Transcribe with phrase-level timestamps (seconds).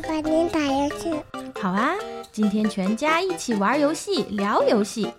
[0.00, 1.12] 爸爸，您打游戏？
[1.60, 1.90] 好啊，
[2.30, 5.12] 今天全家一起玩游戏，聊游戏，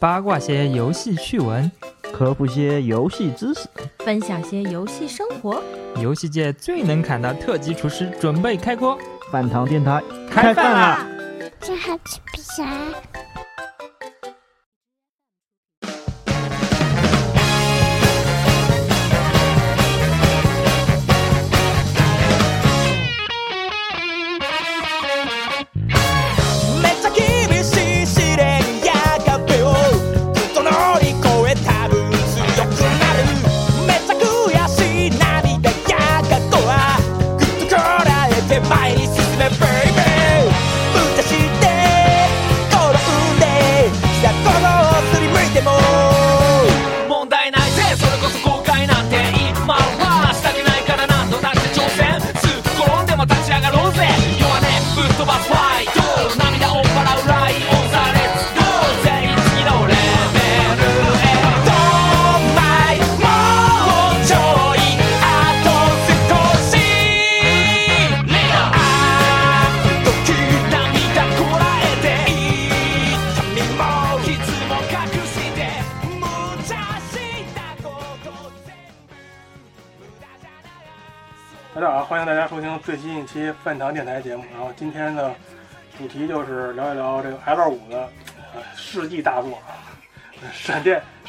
[0.00, 1.70] 八卦些游戏趣闻，
[2.14, 3.68] 科普些游戏知识，
[3.98, 5.62] 分享些游戏生活。
[6.00, 8.98] 游戏界最能砍的特级厨师准备开锅，
[9.30, 11.06] 饭堂电台开饭啦！
[11.60, 12.64] 这还吃不啥？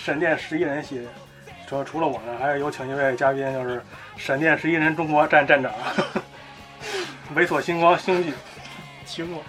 [0.07, 1.05] 闪电十一人系列。
[1.67, 3.83] 除除了我呢，还有请一位嘉宾，就是
[4.15, 5.69] 闪电十一人中国站站长，
[7.35, 8.31] 猥琐星光星际，
[9.05, 9.43] 期末。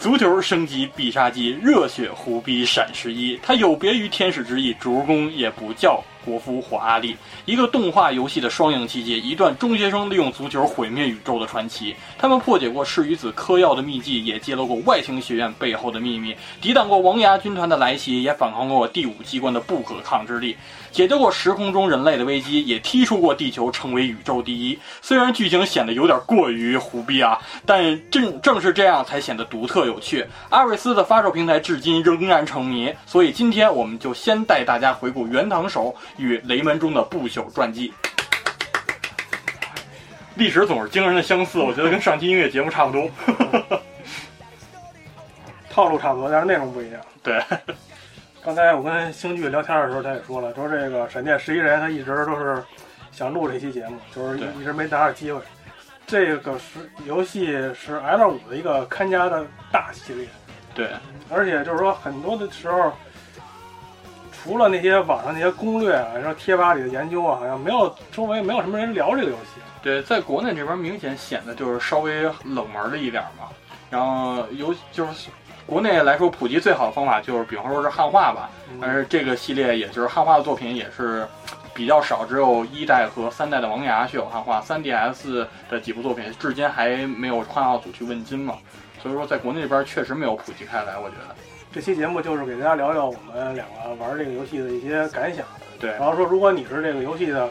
[0.00, 3.38] 足球升级必杀技，热血虎逼闪十一。
[3.40, 7.16] 它有别于天使之翼，主人公也不叫国夫或阿力。
[7.44, 11.94] 一个动画游戏的双赢奇迹，一段中学生利用足球毁灭宇宙的传奇。
[12.18, 20.56] 他们破解过赤羽子嗑药的秘籍，也揭露过外星学院背后的秘密，抵挡过王牙军团的来袭，也反抗过第五机关的不可抗之力。
[20.94, 24.78] 解救过时空中人类的危机，也踢出过地球，成为宇宙第一。
[25.02, 30.24] 虽然剧情显得有点过于胡逼啊，但正正是这样才显得独特有趣。
[30.50, 37.92] 阿瑞斯的发售平台至今仍然成谜，所以今天我们就先带大家回顾原堂手与雷门中的不朽传记。
[40.36, 43.10] 历史总是惊人的相似，我觉得跟上期音乐节目差不多。
[45.68, 47.00] 套路差不多，但是内容不一样。
[47.20, 47.42] 对，
[48.44, 52.62] 刚才我跟星剧聊天的时候，他也说了，说这个闪电十一人他一直都是
[53.10, 55.40] 想录这期节目，就是一直没拿着机会。
[56.06, 60.28] 这个是游戏是 L 五的一个看家的大系列，
[60.74, 60.90] 对，
[61.30, 62.92] 而且就是说很多的时候，
[64.30, 69.62] 除了那些网上那些攻略啊，然后贴吧里的研究啊，好像没有周围没有什么人聊这个游戏。
[69.82, 73.48] 对，在国内这边明显显得就是稍微冷门了一点嘛。
[73.90, 75.30] 然后尤就是
[75.66, 78.50] 国内来说普及最好的方法就是，比方说是汉化吧。
[78.80, 81.26] 但是这个系列也就是汉化的作品也是
[81.72, 88.58] 比较少，只有一代和三代的王牙是有汉化，3DS 的几部作品至今还没有汉化组去问津嘛。
[89.02, 91.34] 所以说在国内这边确实没有普及开来，我觉得。
[91.72, 95.44] 这期节目就是给大家聊聊我们两个玩这个游戏的一些感想。
[95.80, 97.50] 对，然后说，如果你是这个游戏的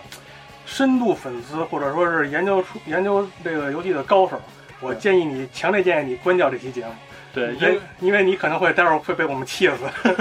[0.65, 4.39] 深度粉丝，或者说是研究出研究这个游戏的高手，
[4.79, 6.91] 我建议你强烈建议你关掉这期节目。
[7.33, 10.15] 对，因因为你可能会待会儿会被我们气死。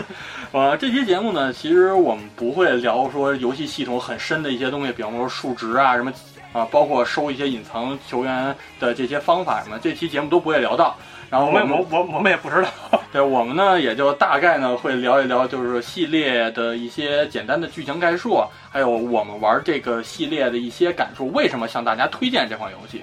[0.51, 6.11] 呃， 这期节目呢，其实我们不会聊说游戏系统很深的一些东西，比方说数值啊什么
[6.53, 10.97] 啊，包括收一些隐藏球员的这些方法什么，这期节目都不会聊到。
[11.29, 12.69] 然后我们我我我们也不知道。
[13.13, 23.03] 对我们呢，也就大概呢会聊一聊，就是系列的一些简单的剧情概述，还有我们玩这个系列的一些感受，为什么向大家推荐这款游戏。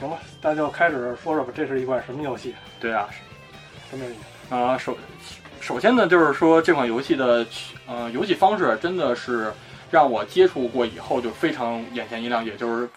[0.00, 2.54] 嗯，行吧，那就开始说说吧，这是一款什么游戏？
[2.80, 3.08] 对啊，
[3.90, 4.16] 什么游戏？
[4.54, 4.96] 啊、首
[5.60, 7.46] 首先呢，就是说这款游戏的
[7.86, 9.52] 呃游戏方式真的是
[9.90, 12.88] 让我接触过以后就非常眼前一亮，也就是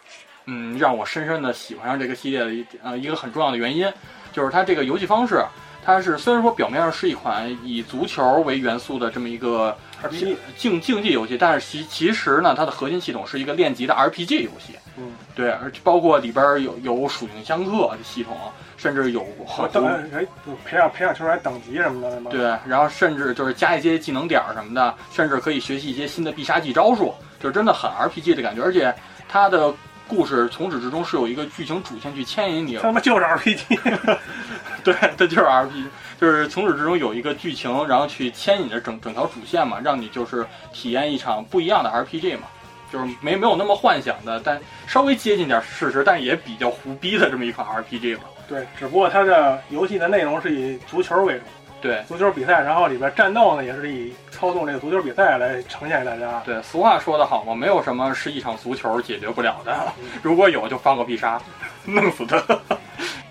[0.46, 3.92] 嗯让我深深的喜欢上这个系列的一呃一个很重要的原因，
[4.32, 5.44] 就是它这个游戏方式，
[5.86, 14.74] 它是虽然说表面上是一款以足球为元素的这么一个 RPG 竞竞技游戏，但是其其实呢，它的核心系统是一个练级的 RPG 游戏。
[14.96, 18.38] 嗯，对，而且包括里边有有属性相克的系统，
[18.78, 20.26] 甚至有和等哎
[20.64, 22.30] 培养培养球员等级什么的吗？
[22.30, 28.62] 对，然后甚至就是加一些技能点什么的，甚至可以学习一些新的必杀技招数，就是真的很 RPG 的感觉。
[28.62, 28.94] 而且
[29.28, 29.74] 它的
[30.08, 32.78] 故事从始至终是有一个剧情主线去牵引你。
[32.78, 34.18] 他妈就是 RPG，
[34.84, 35.86] 对，它就是 RPG，
[36.20, 42.48] 就是从始至终有一个剧情，然后去牵引着整整条主线嘛，让你就是体验一场不一样的 RPG 嘛。
[42.92, 48.26] 就是没没有那么幻想的，但稍微接近点事实，但也比较胡逼的这么一款 RPG 嘛。
[48.48, 51.44] 对，只不过它的游戏的内容是以足球为主，
[51.84, 56.42] 对足球比赛，然后里边战斗呢也是以操纵这个足球比赛来呈现给大家。
[56.46, 59.78] 对，俗话说得好嘛，没有什么是一场足球解决不了的，
[60.24, 61.40] 如果有就放个必杀，
[61.86, 62.42] 弄死他。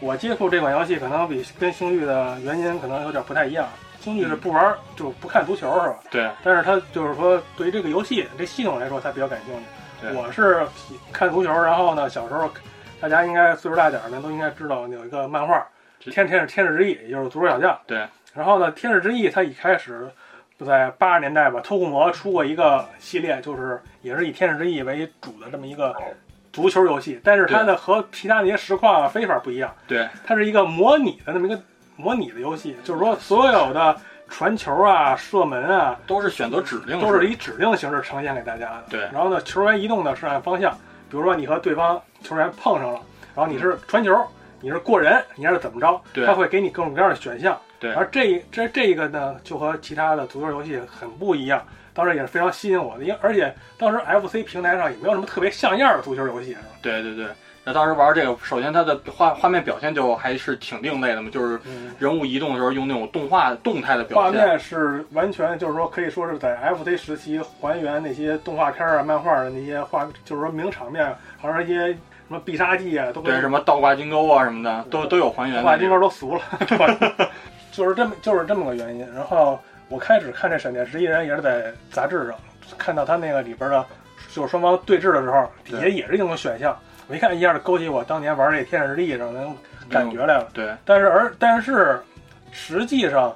[0.00, 3.66] 我接触这款游戏可能比跟星域的原因可能有点不太一样。
[4.00, 5.94] 星域是不玩就不看足球是吧？
[6.10, 9.64] 对但是他就是说对于这个游戏这系统来说，他比较感兴趣。
[10.02, 10.66] 对我是
[11.12, 12.50] 看足球，然后呢，小时候
[13.00, 15.56] 大家应该岁数大点的都应该知道有一个漫画
[16.10, 17.78] 《天天是天使之翼》，也就是足球小将。
[17.86, 18.06] 对。
[18.34, 20.10] 然后呢，《天使之翼》它一开始
[20.58, 25.94] 就在八十年代吧，偷库摩出过一个系列，就是也是以《天使之翼》为主的这么一个
[26.52, 31.60] 足球游戏，但是它呢和其他那些实况啊飞法不一样，对它是一个模拟的那么一个
[31.96, 33.96] 模拟的游戏，就是说所有的
[34.28, 38.84] 传球啊、射门啊，都是选择指令，都是以指令形式呈现给大家的。
[38.88, 40.72] 对然后呢，球员移动呢是按方向，
[41.10, 43.00] 比如说你和对方球员碰上了，
[43.34, 44.14] 然后你是传球，
[44.62, 47.60] 你是过人，你还是怎么着，对他会给你各种各样的选项。
[47.78, 51.62] 对而这这这个呢，就和其他的足球游戏很不一样，
[51.92, 56.66] 当时也是非常吸引我的，因为而且当时 FC 平台上也没有什么特别像样的足球游戏，是吧？
[56.80, 57.26] 对对对。
[57.64, 64.40] 那当时玩这个，首先它的画画面表现就还是挺另类的嘛，就是嗯，人物移动的时候用那种动画动态的表现。
[64.40, 71.96] 画面是完全就是说可以说是在 FC 时期还原那些动画片啊、漫画的那些画，就是说名场面，好像一些什
[72.32, 76.42] 么必杀技啊，都对，什么倒挂金钩啊什么的，都都有还原倒挂金钩都俗了？
[77.70, 79.06] 就是这么就是这么个原因。
[79.14, 79.58] 然后
[79.88, 82.34] 我开始看这闪电十一人也是在杂志上
[82.76, 83.84] 看到他那个里边的，
[84.32, 86.76] 就是双方对峙的时候，底下也是一种选项。
[87.08, 89.56] 我一看一下就勾起我当年玩这《天使之翼》上那种
[89.90, 90.48] 感觉来了。
[90.54, 92.00] 对但是而但是
[92.52, 93.34] 实际上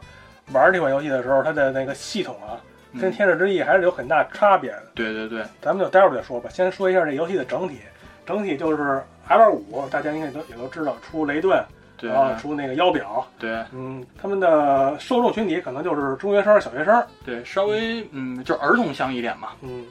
[0.52, 2.56] 玩这款游戏的时候，它的那个系统啊，
[3.00, 4.82] 跟嗯《天使之翼》还是有很大差别的。
[4.94, 6.48] 对对对咱们就待会儿再说吧。
[6.48, 7.80] 先说一下这游戏的整体，
[8.26, 11.64] 整体就是 L 五，大家应该都也都知道，出雷顿，
[11.96, 19.50] 对然后出那个腰表，对嗯，他们的受众群体可能就是中学生、小学生，对，稍微嗯，就儿童向一点嘛。
[19.62, 19.84] 嗯，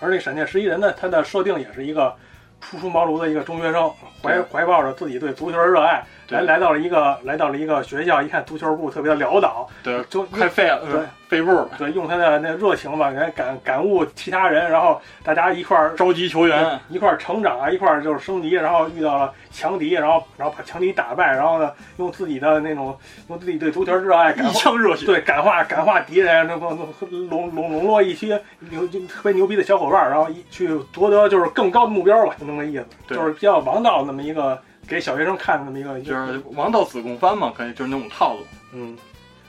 [0.00, 2.14] 而那闪电十一人呢，它的设定也是一个
[2.60, 3.90] 初出茅庐的一个中学生，
[4.22, 16.78] 怀怀抱着自己对足球的热爱，对来来到了一个来到了一个学校，一看足球部特别的潦倒，对，就快废了，对呃废部了，对，用他的那热情吧，来感感悟其他人，然后大家一块儿召集球员。
[16.88, 22.96] 一块儿成长啊，一块儿就是升级，然后遇到了强敌，然后然后把强敌打败，然后呢，用自己的那种
[23.28, 26.66] 用自己对足球热爱感一化，腔热血，对感化感化敌人，那个
[27.10, 28.40] 笼笼笼络一些
[28.70, 34.58] 牛就特别牛逼的小伙伴儿，然后一去夺得就是更高的目标吧，就那么个意思，对就是比较王道那么一个
[34.88, 38.46] 给小学生看的那么一个，就是王道子贡番嘛，可以就是那种套路。
[38.72, 38.96] 嗯。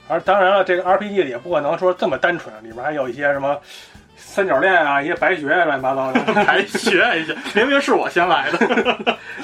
[0.08, 3.56] 而当然了，这个 RPG 也不可能说这么单纯，里面还有一些什么
[4.16, 6.20] 三角恋啊，一些白学啊乱七八糟的。
[6.44, 8.58] 白学一下， 明明是我先来的。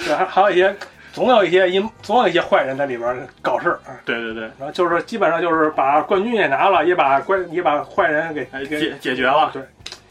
[0.05, 0.75] 对，还还有一些，
[1.13, 9.51] 总有一些阴，总有一些坏人在里边搞事对对对，然后就是基本上就是把冠军也拿了，也把关也把坏人给哎，给，解解决了。
[9.53, 9.63] 对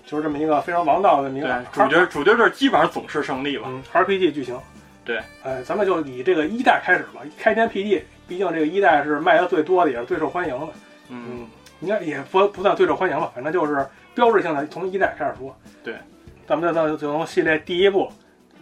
[0.06, 3.68] 就是这么一个非常王道的这么一对个，主角主角这基本上总是胜利吧。
[3.68, 4.58] 嗯 RPG 剧情。
[5.06, 7.22] 对，呃，咱们就以这个一代开始吧。
[7.38, 10.68] 开天辟地，毕竟这个一代是卖的最多的，也是最受欢迎的。
[11.10, 11.48] 嗯，嗯，
[11.82, 13.86] 应该也不不算最受欢迎吧，反正就是
[14.16, 15.56] 标志性的，从一代开始说。
[15.84, 15.94] 对，
[16.48, 18.12] 咱们就就从系列第一部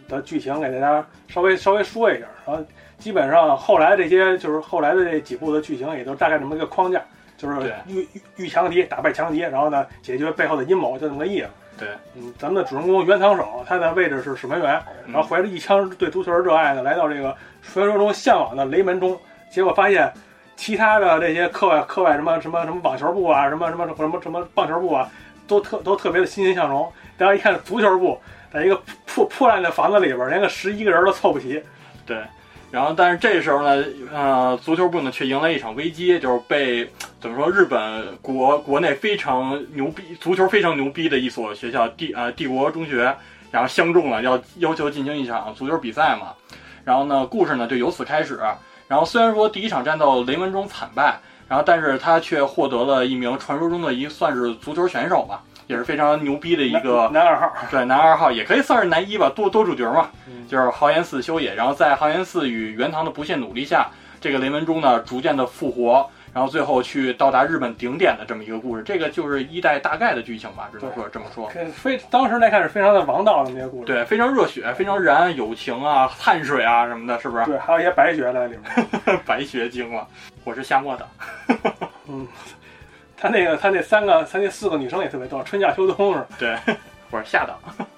[0.09, 2.61] 的剧情给大家稍微稍微说一下，然后
[2.97, 7.01] 基本上后来这些就是后来的这几部的剧情也都大概这么一个框架，
[7.37, 11.47] 就是遇遇强敌，打败强敌，然后呢解决背后的阴谋，就这么个意思。
[11.83, 19.19] 对，嗯，咱们的主人公原堂守，他的位置是守门员，嗯然后怀着一腔对足球的热爱呢，来到这个传说中向往的雷门中，
[19.51, 20.11] 结果发现
[20.55, 25.09] 其他的这些课外课外什么什么什么网球部啊，什么什么什么什么棒球部啊，
[25.47, 26.89] 都特都特别的欣欣向荣。
[27.17, 28.17] 大家一看足球部，
[28.51, 31.61] 在一个破破烂的房子里边，连个十一个人都凑不齐。
[32.05, 32.17] 对。
[32.73, 36.89] 然后，但是这时候呢，呃，足球部呢却迎来一场危机，就是被
[37.21, 43.15] 怎么说，日本国国内非常牛逼、足球非常牛逼的一所学校帝呃帝国中学，
[43.51, 46.33] 然后相中了，要要求进行一场足球比赛嘛。
[46.83, 48.39] 然后呢，故事呢就由此开始。
[48.87, 61.55] 然后虽然说第一场战斗雷文中惨败，然后但是他却获得了一名传说中的一算是足球选手吧，也是非常牛逼的一个男二号，对，男二号也可以算是男一吧，多多主角嘛，嗯就是豪言寺修也。
[61.55, 63.87] 然后在豪言寺与原堂的不懈努力下，
[64.19, 68.83] 这个雷文忠呢逐渐的复活，然后最后去到达日本顶点的这么一个故事。
[68.83, 71.49] 这个就是一代大概的剧情吧，只能说这么说。
[71.73, 73.85] 非当时来看是非常的王道的那些故事。
[73.85, 77.45] 对，非常热血，非常燃，友情啊，汗水啊什么的，是不是？
[77.45, 79.19] 对，还有一些白学在里面。
[79.25, 80.07] 白学精了，
[80.43, 81.07] 我是夏末的。
[82.07, 82.27] 嗯，
[83.23, 86.27] 他那个他那三个他那四个女生也特别逗，春夏秋冬是吧。
[86.37, 86.57] 对，
[87.09, 87.57] 我是夏档。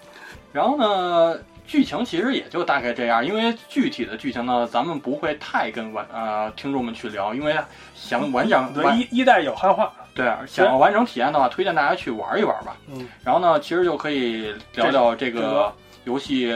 [0.53, 7.55] 然后呢，剧情其实也就大概这样，因为具体的剧情呢，咱们不会太跟玩呃听众们去聊，因为
[7.95, 12.77] 想完整对一一代有汉化，对想要完整体验的话，推荐大家去玩一玩吧。
[12.87, 16.53] 嗯，然后呢，其实就可以聊聊这个游戏，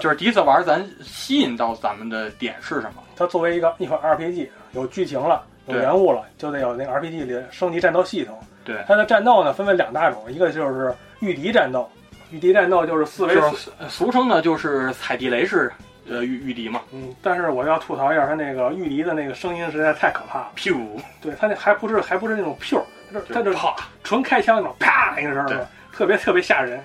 [0.00, 3.02] 就是第一次玩咱吸引到咱们的点是什么？
[3.14, 8.38] 它作为一个一款 RPG，有剧情了，有对人物了，就得有那个 RPG 里升级战斗系统。
[8.64, 11.88] 对它的战斗呢分为两大种，一个就是御敌战斗，
[12.30, 15.72] 御敌战斗就是四 v 四，就是俗称的就是踩地雷式
[16.08, 20.52] 呃御御敌嘛，嗯，但是我要吐槽一下，它那个御敌的那个声音实在太可怕了。
[20.56, 20.76] 噗，
[21.20, 23.74] 对，它那还不是还不是那种它是它就是啪，
[24.04, 26.80] 纯开枪那种啪一个声儿，特别特别吓人。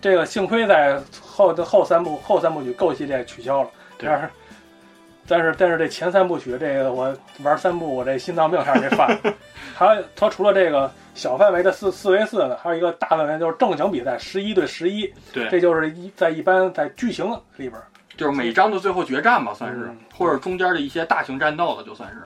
[0.00, 4.28] 这个幸亏在后的后三部后三部曲 Go 系列取消了，对但是
[5.30, 9.32] 但是但是这前三部曲这个我玩三部我这心脏病差点没犯了。
[9.76, 17.24] 还有它除了这个小范围的四四 v 四呢，还有一个大范围就是正经比赛十一对十一，对，这就是一在一般在剧情
[17.56, 22.16] 里边儿，就是每章的最后决战吧，算是嗯，或者中间的一些大型战斗了，就算是。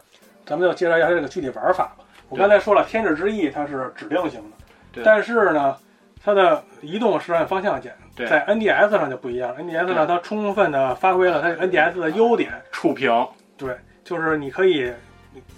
[0.47, 2.05] 咱们就介绍一下它这个具体玩法吧。
[2.31, 4.57] 我刚才说了，天使之翼它是指令型的，
[4.93, 5.77] 对但是呢，
[6.25, 9.54] 它的移动是按方向键，对在 NDS 上就不一样。
[9.56, 13.11] NDS 上它充分的发挥了它 NDS 的优点，触屏，
[13.56, 14.92] 对就是你可以，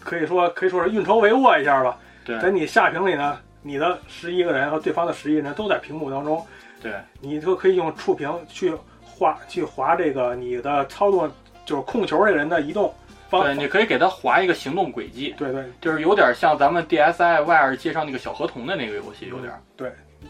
[0.00, 1.98] 可以说可以说是运筹帷幄一下吧。
[2.25, 6.44] 对在你下屏里呢，你的十一个人和对方的十一个人都在屏幕当中，
[6.82, 8.72] 对你就可以用触屏去
[9.04, 11.30] 划去划这个你的操作，
[11.64, 12.92] 就是控球这个人的移动
[13.28, 19.60] 方对，你可以给他划一个行动轨迹，对对，就是有点像咱们 DSi Y 二介绍那个小河童的那个游戏，有点儿。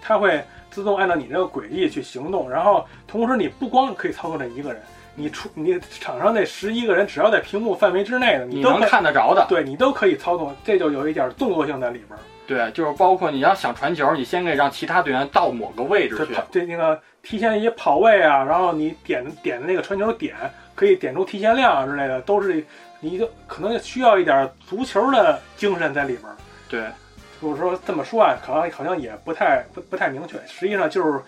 [0.00, 4.83] 它会自动按照你这个轨迹去行动，然后同时你不光可以操控这一个人，
[5.14, 12.21] 你出你场上那十一个人只要在屏幕范围之内的，你能都可以看得着的，对你都可以操纵，这就有一点动作性在里边儿。
[12.47, 20.35] 对，就是包括你要想传球，你先可以让其他队员到某个位置去，这跑这那个提前一些跑位啊，然后你点点的那个传球点
[20.75, 22.64] 可以点出提前量啊之类的，都是
[23.00, 26.37] 你就可能需要一点足球的精神在里边儿。
[26.69, 26.85] 对
[27.40, 31.21] 就是说这么说啊，好像好像也不太不不太明确，实际上就是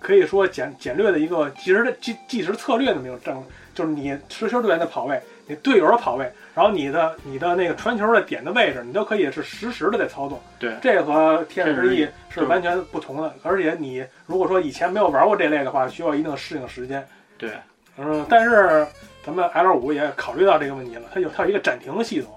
[0.00, 3.44] 可以说简简略的一个计时的计计时策略的那种正，
[3.74, 10.40] 就是你持球队员的跑位，你队友的跑位，然后你的你的那个传球的点的位置，你都可以是实时的在操纵。
[10.58, 17.06] 对这和天使之翼是完全不同的，而且你如果说以前没有玩过这类的话，需要一定的适应时间。
[17.38, 17.50] 对
[17.98, 18.86] 嗯，但是
[19.24, 22.32] 咱们 L 五也考虑到这个问题了，它有它有一个暂停系统。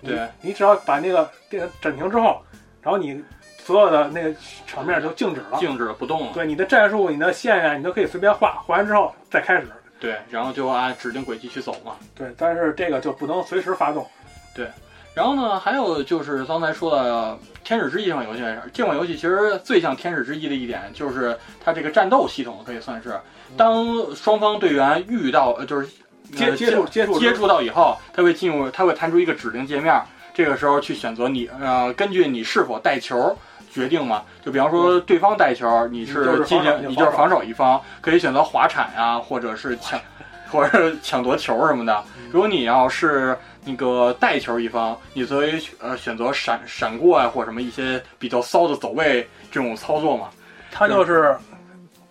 [0.00, 2.40] 你对，你只要把那个电暂停之后，
[2.82, 3.22] 然后你
[3.58, 4.34] 所有的那个
[4.66, 5.58] 场面就静止了。
[5.58, 9.66] 静止不动了，对你的战术、你的线呀、你都可以随便画，画完之后再开始。
[10.00, 11.96] 对，然后就按指定轨迹去走嘛。
[12.14, 14.06] 对，但是这个就不能随时发动。
[14.54, 14.66] 对
[15.14, 17.32] 然后呢，还有就是刚才说的
[17.64, 18.42] 《天使之翼》这款游戏
[18.72, 23.18] 这款游戏其实最像《天使之翼》的一点就是它这个战斗系统可以算是，
[23.56, 25.88] 当双方队员遇到呃就是
[26.36, 30.00] 接触接触接触到以后，它会进入，它会弹出一个指令界面，
[30.38, 33.36] 这个时候去选择你呃，根据你是否带球
[33.72, 34.22] 决定嘛。
[34.40, 40.00] 就比方说对方带球，你你是进行你就是防守一方，可以选择滑铲呀、或者是抢，
[40.48, 42.04] 或者是抢夺球什么的。
[42.30, 50.28] 如果你要是那个带球一方，你作为呃选择闪闪过啊，或什么一些比较骚的走位这种操作嘛。
[50.70, 51.36] 他就是，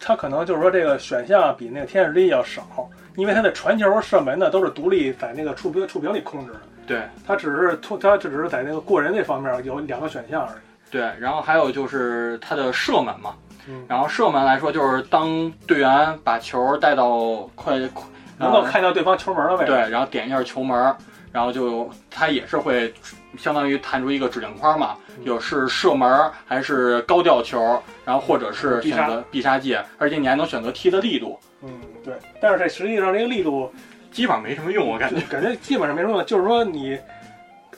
[0.01, 6.59] 他可能就是说这个选项比那个天使之翼要少，因为他的传球、射门呢都是独立在那个触屏触屏里控制的。
[6.87, 10.59] 对他只是突，他只是在那个过人那方面有两个选项而已。
[10.89, 13.35] 对，然后还有就是他的射门嘛。
[13.67, 18.05] 嗯，然后射门来说，就是当队员把球带到快，快
[18.37, 19.71] 能够呃看到对方球门的位置。
[19.71, 20.95] 对，然后点一下球门，
[21.33, 22.93] 然后就他也是会
[23.37, 27.59] 相当于弹出一个指令框嘛，嗯有是射门还是高吊球，
[28.05, 31.69] 然后或者是选择必杀技，而且你还能选择踢的力度，嗯，
[32.05, 32.13] 对。
[32.39, 33.69] 但是这实际上这个力度
[34.17, 35.21] 基本上没什么用，我感觉。
[35.27, 36.97] 感觉基本上没什么用，就是说你，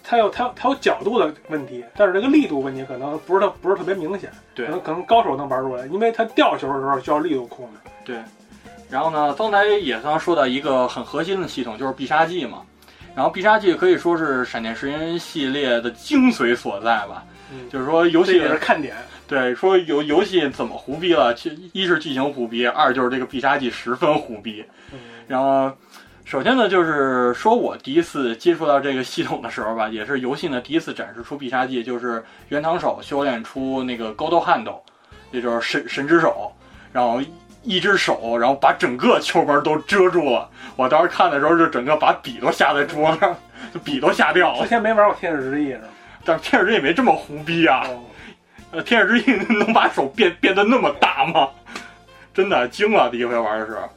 [0.01, 7.91] 它有它有它有角度的问题，但是这个力度问题可能不是特不是特别明显，对可能可能高手能玩出来，因为它吊球的时候需要力度控制。
[8.05, 8.15] 对，
[8.89, 12.61] 然后呢，刚才也刚说到一个很核心的系统，就是必杀技嘛。
[13.13, 17.25] 然后必杀技可以说是闪电十一系列的精髓所在吧。
[17.51, 18.95] 嗯就是说游戏这也是看点。
[19.27, 24.63] 对说游游戏怎么胡逼了，其一是剧情胡逼，二就是这个必杀技十分胡逼。
[24.93, 25.71] 嗯然后，
[26.29, 34.79] 首先呢，就是说我第一次接触到这个系统的时候吧， 也是游戏呢第一次展示出必杀技，就是原堂手修炼出那个高斗汉斗，
[35.31, 36.53] 也就是神神之手，
[36.93, 37.19] 然后
[37.63, 40.47] 一只手，然后把整个球门都遮住了。
[40.75, 43.35] 我当时看的时候，就整个把笔都吓在桌上，
[43.73, 44.67] 就笔都吓掉之了。
[44.67, 45.87] 前没玩过天使之翼是吗？
[46.23, 47.81] 但是天使之翼没这么胡逼啊！
[47.87, 48.03] 哦，
[48.73, 51.49] 呃，天使之翼能把手变变得那么大吗？
[52.35, 53.89] 真的惊了，第一回玩的时候。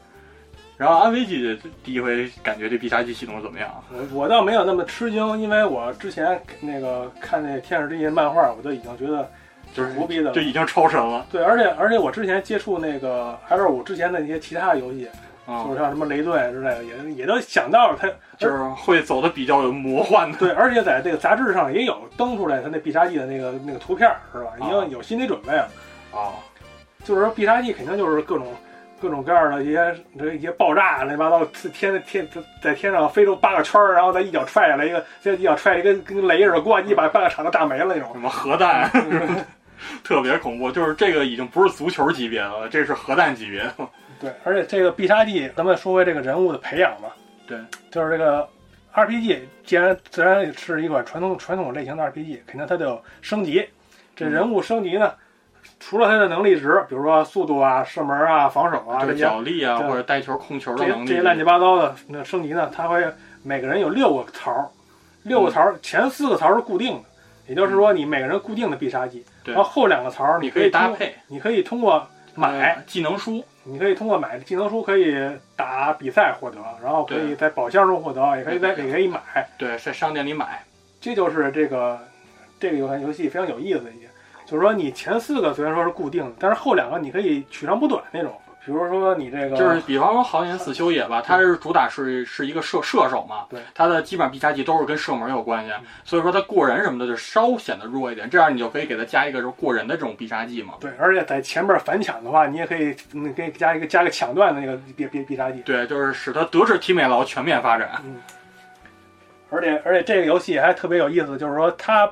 [0.83, 3.71] 然后安飞机第一回感觉这必杀技系统怎么样？
[3.93, 9.31] 我我倒没有那么吃惊，因为我之前那个看那《天使之翼》漫画，我都已经觉得
[9.73, 10.41] 就是胡逼的就。
[10.41, 15.09] 已经超神了对，而且而且我之前接触那个 L 五之前的那些其他游戏，
[15.47, 15.71] 啊就！
[15.71, 20.37] 是像什么雷顿之类的，也也都想到了它，就是会走的比较有魔幻的。
[20.37, 24.51] 对，而且在这个杂志上也有登出来它那必杀技的那个那个图片，是吧？
[24.59, 25.69] 已啊经有心理准备了。
[26.13, 26.35] 啊，
[27.05, 28.49] 就是说必杀技肯定就是各种
[29.03, 32.29] 各种各样的一些这一些爆炸乱七八糟，天天
[32.63, 38.21] 在天上飞出八个圈儿，然后再一脚踹下来一个，再一脚踹一个跟雷似的，咣一把半个场都炸没了那种什。
[38.21, 38.89] 么核弹，
[40.05, 40.71] 特别恐怖。
[40.71, 43.75] 就是这个已经不是足球级别的了，这是核弹级别的。
[44.21, 47.09] 对，而且这个必杀技，咱们说回这个人物的培养嘛。
[47.49, 47.59] 对，
[47.91, 48.49] 就是这个
[48.95, 53.69] RPG，既然自然是一款传统传统类型的 RPG，肯定它就有升级。
[54.15, 55.13] 这人物升级呢，
[55.85, 63.05] 除了他的能力值，比如说速度啊、射门啊、防守啊就是这些脚力啊，或者带球控球的这能力，这些乱七八糟的那升级呢，它会
[63.43, 64.69] 每个人有六个槽儿，
[65.25, 67.03] 六个槽儿前四个槽儿是固定的，
[67.49, 69.55] 也就是说你每个人固定的必杀技，对。
[69.55, 71.15] 然后后两个槽儿你可以搭配。
[71.27, 75.17] 你可以通过买，呃技能书，你可以通过买技能书可以
[75.57, 79.21] 打比赛获得，然后可以在宝箱中获得，也可以在也可以买，
[79.59, 80.63] 对，在商店里买。
[81.01, 81.99] 这就是这个
[82.61, 84.09] 这个游戏游戏非常有意思的一点，
[84.47, 88.33] 就是说你前四个虽然说是固定的，但是后两个你可以取长补短那种，
[88.65, 95.73] 比如说你这个就是比方说豪言死修也吧，他是主打是是一个射射手嘛，对，他的基本上必杀技都是跟射门有关系，
[96.05, 100.75] 所以说他过人什么的就稍显得弱一点，这样你就可以给他加一个就是过人的这种必杀技嘛。
[100.81, 105.61] 对，而且在前面反抢的话，你也可以，你可以加一个加个抢断的那个必必必杀技。
[105.63, 108.03] 对，就是使他德智体美劳全面发展。
[109.51, 112.11] 而且而且这个游戏还特别有意思，就是说它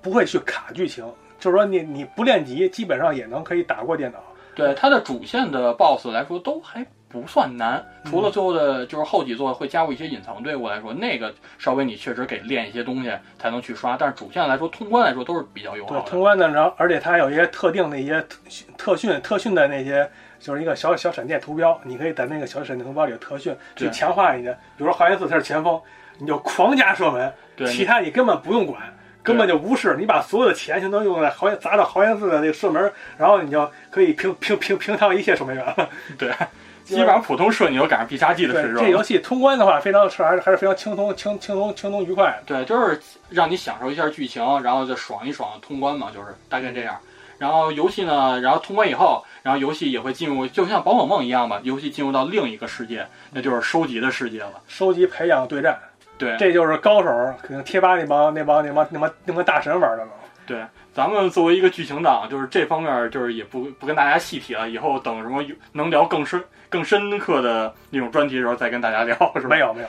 [0.00, 1.04] 不会去卡剧情，
[1.38, 4.18] 就是说你你不练级，基本上也能可以打过电脑。
[4.54, 16.10] 对它的主线的 BOSS 来说都还不算难，除了最后的就是后几座会加入一些隐藏队伍来说，那个稍微你确实给练一些东西才能去刷，但是主线来说通关来说都是比较友对好，的。
[16.10, 18.38] 通关的，然后而且它还有一些特定的一些特
[18.76, 20.08] 特训特训的那些。
[20.40, 25.82] 就是一个小小闪电图标，你可以在那个小闪电图标里的特训去强化你的，比如说华元四他是前锋，
[26.16, 28.80] 你就狂加射门，对，其他你根本不用管，
[29.22, 29.96] 根本就无视。
[29.98, 35.88] 你把所有的钱全都用在豪砸到豪言寺的那个射门，然后你就可以平平平平趟一切守门员了。
[36.18, 36.32] 对，
[36.84, 38.80] 基本上普通射你都赶上必杀技的对时，候。
[38.80, 42.40] 这游戏通关的话，非常是还是还是非常轻松、轻轻松、轻松愉快。
[42.46, 46.96] 对，就是让你享受一下剧情，然后就爽一爽通关嘛，就是大概这样。
[47.38, 54.54] 然后游戏呢，然后通关以后，然后游戏也会进入，就像宝可梦一样吧，游戏进入到另一个世界，那就是收集的世界了。
[54.66, 55.78] 收集、培养、对战，
[56.18, 57.08] 对，这就是高手
[57.40, 60.10] 可能贴吧那帮那帮那帮那帮那帮大神玩的了。
[60.46, 69.48] 对，咱们作为一个剧情党，就是这方面就是也不不跟大家细提了，以后等什么有能聊更深更深刻的那种专题的时候再跟大家聊，是吧？
[69.50, 69.88] 没，有没有，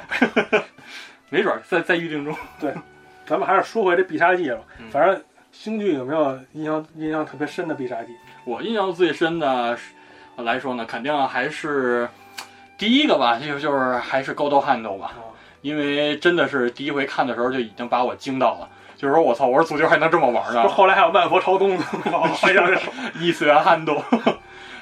[1.30, 2.36] 没 准儿在在预定中。
[2.60, 2.74] 对
[3.26, 4.90] 咱们还是说回这必杀技了嗯。
[4.92, 8.10] 反正星剧有没有印象印象特别深的必杀技？
[8.44, 9.78] 我印象最深的
[10.36, 12.10] 来说呢，肯定还是
[12.78, 15.29] 第一个吧，就就是还是高刀汉斗吧，啊，
[15.62, 22.80] 因为真的是第一回看的时候就已经把我惊到了，就是说我操，我说足球还能这么玩呢， 后来还有万佛朝宗呢， 好像是
[23.20, 24.02] 异次元撼动。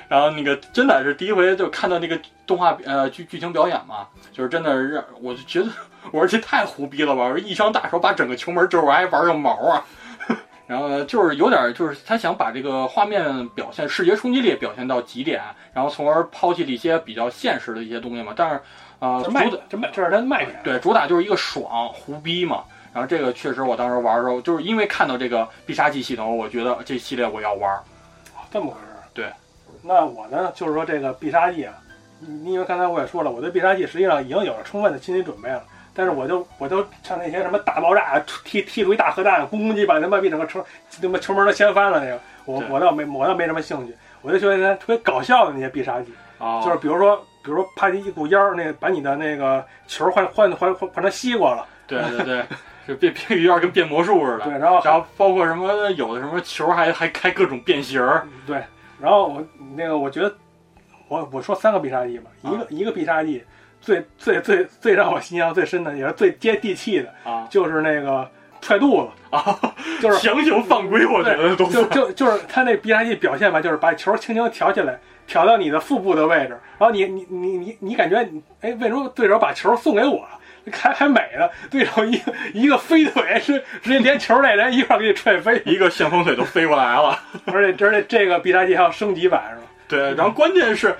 [0.09, 5.67] 然后那个真的是第一回就看到那个动画呃剧剧情表演嘛，就是真的是让我就觉得
[6.11, 7.23] 我说这太胡逼了吧！
[7.23, 9.83] 我说一双大手把整个球门遮住，还玩个毛啊！
[10.65, 15.41] 然后呢，就是有点就是他想把这个画面表现视觉冲击力表现到极点，
[15.73, 18.31] 然后从而抛弃了一些比较现实的一些东西嘛。
[18.33, 18.61] 但是
[18.99, 20.59] 呃，这卖主打这卖这是它的卖点。
[20.63, 22.63] 对主打就是一个爽胡逼嘛。
[22.93, 27.79] 然后这个确实我当时玩的时候，就是因为看到这个必杀技系统，我觉得这系列我要玩。
[28.49, 29.03] 这么回事儿。
[29.13, 29.25] 对，
[29.83, 31.73] 那我呢，就是说这个必杀技啊，
[32.19, 35.61] 你因为刚才我也说了，我对必杀技实际上已经有了充分的心理准备了。
[35.93, 40.65] 但是我就我就像那些什么大爆炸踢踢出一大核弹，咣咣叽把他妈逼整个球
[41.01, 43.95] 他妈球门都掀翻了那个，我我倒没我倒没什么兴趣。
[44.21, 52.45] 我就觉得特别搞笑的那些必杀技，啊，就是比如说比如说啪叽一股烟儿，那把你的那个球换换换换成西瓜了，对对对，
[52.85, 54.43] 就变变有点跟变魔术似的。
[54.43, 58.61] 对，然后然后包括什么有的什么球还还开各种变形儿，对，
[58.99, 59.41] 然后我
[59.77, 60.35] 那个我觉得，
[61.07, 63.41] 我我说三个必杀技吧，一个、一个必杀技
[63.79, 68.29] 最最最最让我印象最深的，也是最接地气的，啊就是那个
[68.59, 69.57] 踹肚子，啊，
[70.01, 80.25] 就是强行犯规，我觉得都就就就是他那必杀技表现吧，就是把球轻轻挑起来，挑到你的腹部的位置，然后你你你你你感觉你哎，为什么对手把球送给我？
[80.69, 87.17] 还还美呢，对手一个一个飞腿是直接连球带人一块儿给你踹飞，一个旋风腿都飞过来了。
[87.47, 89.61] 而且而且这个必杀技还有升级版是吧？
[89.87, 90.93] 对，然后关键是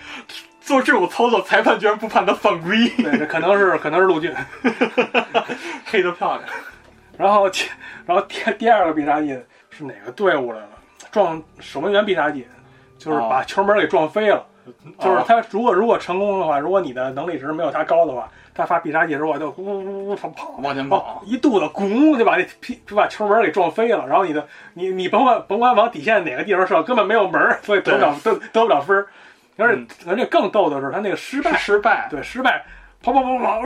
[0.61, 4.33] 做这种操作，裁判居然不判他犯规，对，这可能是可能是陆俊。
[5.85, 6.43] 黑的漂亮。
[7.17, 7.65] 然后第
[8.05, 9.37] 然后第第二个必杀技
[9.69, 10.69] 是哪个队伍来了？
[11.11, 12.47] 撞守门员必杀技，
[13.07, 14.45] 就是把球门给撞飞了。
[14.99, 24.05] 就是他如果如果成功的话，如果你的能力值没有他高的话，他发必杀技的时候就呜呜呜跑跑往前跑，一肚子咕就把那屁就把球门给撞飞了。
[24.05, 29.07] 然后你的你你甭管甭管往底线哪个地方射，根本没有门，所以得不了得得不了分儿。
[29.55, 32.65] 而且而且更逗的是，他那个失败失败，对失败，
[33.01, 33.61] 跑跑跑跑，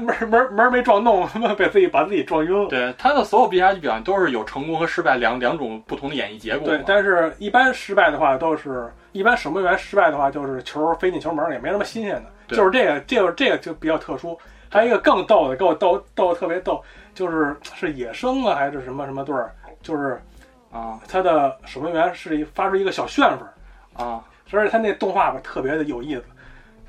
[0.00, 2.68] 门门门没撞动，他 妈被自己把自己撞晕了。
[2.68, 6.68] 对他的所有必杀技表现都是有成功和失败两两种不同的演绎结果。
[6.68, 14.38] 对，但是一般失败的话都是一般守门员失败的话就是球飞进球门也没什么新鲜的，对就是这个这个这个就比较特殊。
[14.70, 16.82] 还有一个更逗的，给我逗逗的特别逗，
[17.14, 20.20] 就是是野生啊还是什么什么队儿，就是
[20.72, 26.24] 啊他的守门员是一发出一个小旋风，啊而且他那动画吧特别的有意思，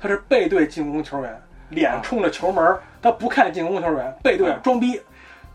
[0.00, 4.58] 他是背对进攻球员，脸冲着球门，他不看进攻球员，背对啊。
[4.62, 5.00] 装逼，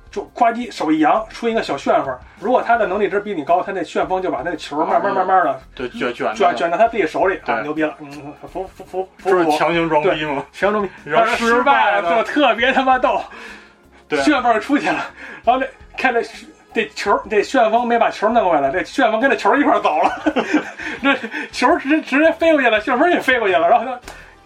[0.10, 2.14] 就呱唧手一扬出一个小旋风。
[2.40, 7.40] 如果他的能力值比你高，他那旋风就把那球慢慢慢慢的对卷卷卷卷到他自己手里。
[7.46, 10.44] 啊，牛逼了，嗯，服服服服就是，强行装逼吗？
[10.52, 13.22] 强装逼， 然后失失败败了就特别他妈逗，
[14.10, 15.06] 对旋风出去了，
[15.46, 16.22] 然后这看这
[16.74, 20.22] 这球这旋风没把球弄回来，这旋风跟这球一块走了，
[21.02, 21.16] 这
[21.52, 24.00] 球直直接飞过去了，旋风也飞过去了，然后他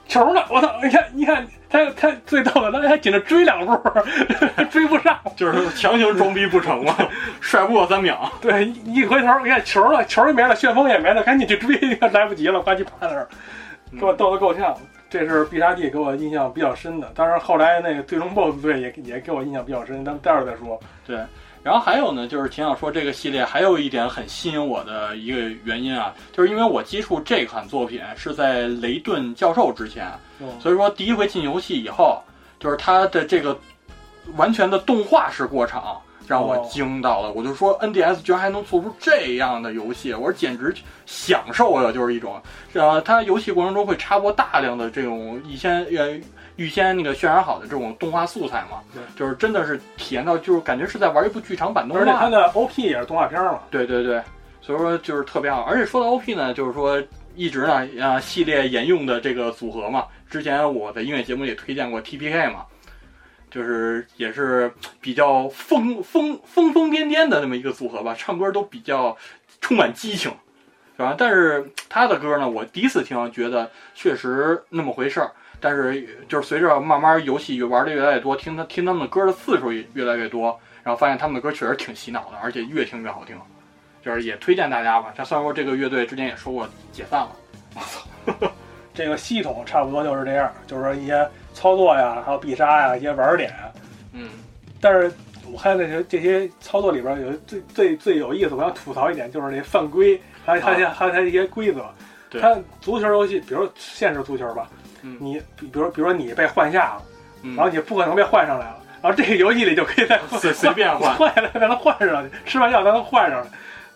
[0.08, 3.78] 球呢，我操，你看你看他他最逗的，他还紧着追两步，
[4.72, 6.96] 追不上，就是强行装逼不成嘛，
[7.42, 8.32] 甩不过三秒。
[8.42, 11.76] 对，一一回头你看球了，球也没了，旋风也没了，赶紧去追，
[12.12, 13.28] 来不及了，呱唧趴那儿，
[14.00, 14.76] 给我逗得够呛。
[15.08, 20.78] 这是必杀技给我印象比较深的，当然后来那个最终 BOSS 队也也给我印象比较深，咱们待会儿再说。
[21.06, 21.18] 对，
[21.66, 30.08] 然后还有呢，就是挺想说这个系列还有一点很吸引我的一个原因啊，就是因为我接触这款作品是在雷顿教授之前，
[30.40, 32.22] 嗯所以说第一回进游戏以后，
[32.60, 33.60] 就是它的这个
[34.36, 40.72] 完全的动画式过场让我哦惊到了，我就说 NDS 居然还能做出这样的游戏，我说简直
[41.08, 42.40] 享受了，就是一种，
[42.74, 46.20] 呃，它游戏过程中会插播大量的这种一些呃
[46.56, 52.04] 预先那个渲染好的这种动画素材嘛对，就是真的是体验到，就是感觉是在玩一部剧场版动画。
[52.04, 54.22] 而且它的 OP 也是动画片嘛，对对对，
[54.62, 55.62] 所以说就是特别好。
[55.64, 57.02] 而且说到 OP 呢，就是说
[57.36, 62.66] 一直呢啊系列沿用的这个组合嘛，之前我在音乐节目里推荐过 TPK 嘛。
[63.52, 69.16] 就是也是比较疯疯疯疯癫癫的那么一个组合吧，唱歌都比较
[69.62, 70.30] 充满激情，
[70.98, 71.16] 是吧？
[71.18, 75.32] 但是他的歌呢，我第一次听，觉得确实那么回事儿。
[75.66, 83.36] 但是就是随着慢慢游戏玩的越来越多，听他听他们的歌的次数也越来越多，然后发现他们的歌确实挺洗脑的，而且越听越好听。
[84.04, 85.12] 就是也推荐大家吧。
[85.18, 87.32] 他虽然说这个乐队之前也说过解散了，
[87.74, 87.82] 我
[88.38, 88.52] 操
[88.94, 93.74] 这个系统差不多就是这样，就是说一些操作呀，还有必杀呀，一些玩点啊。
[94.14, 94.30] 嗯，
[94.80, 95.12] 但是
[95.52, 101.82] 我看那些这些操作里边有最最最有意思，我想吐槽一点，就是那犯规，还有还有还有它一些规则。
[101.82, 101.96] 啊
[102.28, 104.68] 对它足球游戏，比如现实足球吧，
[105.06, 105.18] 嗯。
[105.20, 107.02] 你比比如比如说你被换下了，
[107.44, 107.56] 嗯。
[107.56, 111.14] 然后你不可能被换上来了，然后这个游戏里就可以再随随便换。
[111.16, 113.48] 换下来，才能换上去，吃完药才能换上来，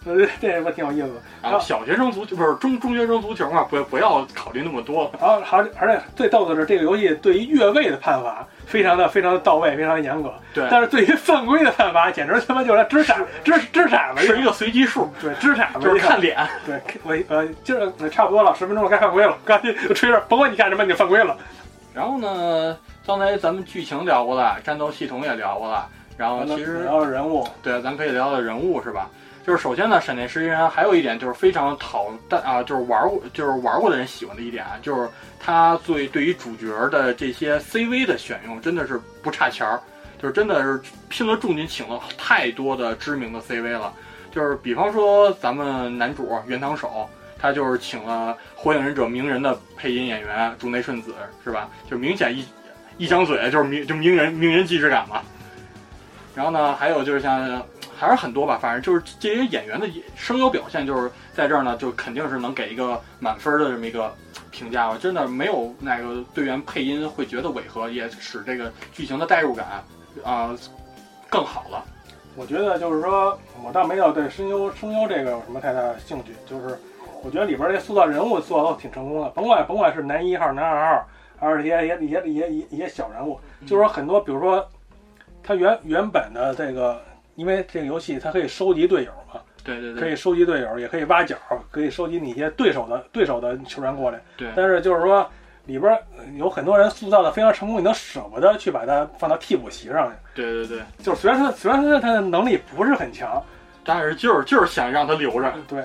[0.05, 1.21] 呃， 这个挺有意思的。
[1.41, 5.11] 然后小学生足球不是中中学生足球嘛，不不要考虑那么多。
[5.19, 10.33] 然后还而且最逗的是，这个游戏对于越位的判罚非常的非常的到位，非常的严格。
[10.53, 16.37] 对，但是对于犯规的判罚，简直他妈就是掷骰掷掷骰子，是一个随机数，对掷骰子，就是看脸。
[16.65, 21.35] 对，我呃今儿呃差不多了，十分钟了，该犯规了，赶紧吹着，甭管你干什么，你就犯规了。
[21.93, 29.09] 然后呢，刚才咱们剧情聊过了，战斗系统也聊过了，然后其实聊聊人物，对，咱可以聊聊人物是吧？
[29.49, 35.09] 就是首先呢，闪电十一人还有一点就是非常讨但啊，就是玩过就是玩过的人喜欢的一点啊，就是
[35.39, 39.81] 他最对于主角的这些 CV 的选用真的是不差钱儿，
[40.21, 43.91] 就是真的是拼了重金请了太多的知名的 CV 了，
[44.31, 47.09] 就是比方说咱们男主原堂守。
[47.41, 51.69] 他就是请了《火影忍者》鸣人的配音演员竹内顺子，是吧？
[51.89, 52.45] 就明显一
[52.97, 55.21] 一张嘴就是鸣就鸣人鸣人既视感嘛。
[56.35, 57.65] 然后呢，还有就是像
[57.99, 59.85] 还是很多吧，反正就是这些演员的
[60.15, 64.09] 声优表现，就是在这儿呢，就肯定是能给一个满分的这么一个
[64.51, 64.97] 评价吧。
[64.97, 69.83] 真的没有哪个队员配音会觉得违和，也使这个剧情的代入感
[70.23, 70.55] 啊、
[71.29, 71.83] 更好了。
[72.37, 76.79] 我觉得就是说，我倒没有对声优声优这个有什么太大的兴趣，就是
[77.21, 81.07] 我觉得里边这塑造人物做的都挺成功的，甭管甭管是男一号、男二号，
[81.37, 84.65] 还是些一些一些一些一些小人物，就是说很多，比如说
[85.43, 87.01] 他原原本的这个，
[87.39, 91.37] 因为这个游戏它可以收集队友嘛，对对对，可以收集队友，也可以挖角，
[91.71, 94.19] 可以收集你一些对手的对手的球员过来。
[94.35, 95.25] 对但是就是说
[95.65, 100.15] 里边呃有很多人塑造的非常成功，你都舍不得去把他放到替补席上去。
[100.35, 103.41] 对对对，就是虽然他虽然说他的能力不是很强，
[103.85, 105.53] 但是就是就是想让他留着。
[105.65, 105.81] 对。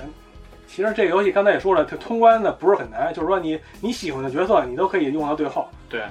[0.67, 5.69] 其实这个游戏刚才也说了，它通关的不是很难，就是说你你喜欢的角色你都可以用到最后。
[5.89, 6.03] 对，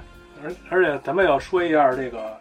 [0.42, 2.38] 而而且咱们要说一下这个，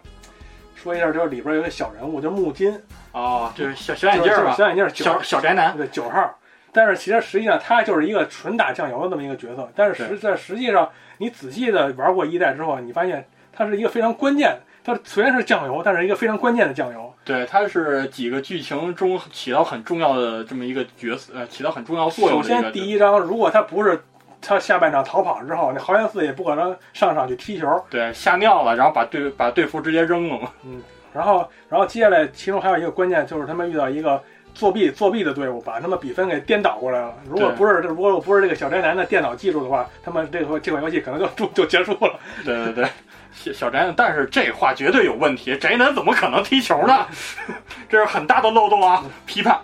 [0.82, 2.76] 说一下就是里边有个小人物，就是木金，
[3.12, 5.76] 哦，就是小小眼镜儿吧，小眼镜儿小小宅男。
[5.76, 6.36] 对九号。
[6.72, 17.14] 但是其实实际上他就是一个纯打酱油的这么一个角色，但是实在实际上你仔细的玩过一代之后，你发现他是一个非常关键，他虽然是酱油，但是一个非常关键的酱油。
[17.24, 22.48] 对，他是几个剧情中起到很重要的这么一个角色，呃，起到很重要作用首。
[22.48, 24.02] 先第一章，如果他不是
[24.42, 27.82] 他下半场逃跑之后，那豪彦寺也不可能上场去踢球。
[27.88, 30.50] 对吓尿了，然后把队把队服直接扔了嘛。
[30.64, 30.82] 嗯
[31.14, 34.22] 然后，然后接下来其中还有一个关键就是他们遇到一个
[34.54, 37.14] 作弊作弊的队伍，把他们比分给颠倒过来了。
[37.28, 42.18] 如果不是如果不是这个小宅男的电脑技术的话，他们这个这款游戏可能就就就结束了。
[42.46, 42.88] 对对对，
[43.34, 47.06] 小 小宅男，但是这话绝对有问题，宅男怎么可能踢球呢？
[47.90, 49.04] 这是很大的漏洞啊！
[49.26, 49.60] 批判，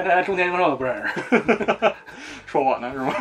[0.00, 1.92] 宅男中田英寿都不认识。
[2.46, 3.14] 说我呢是吗？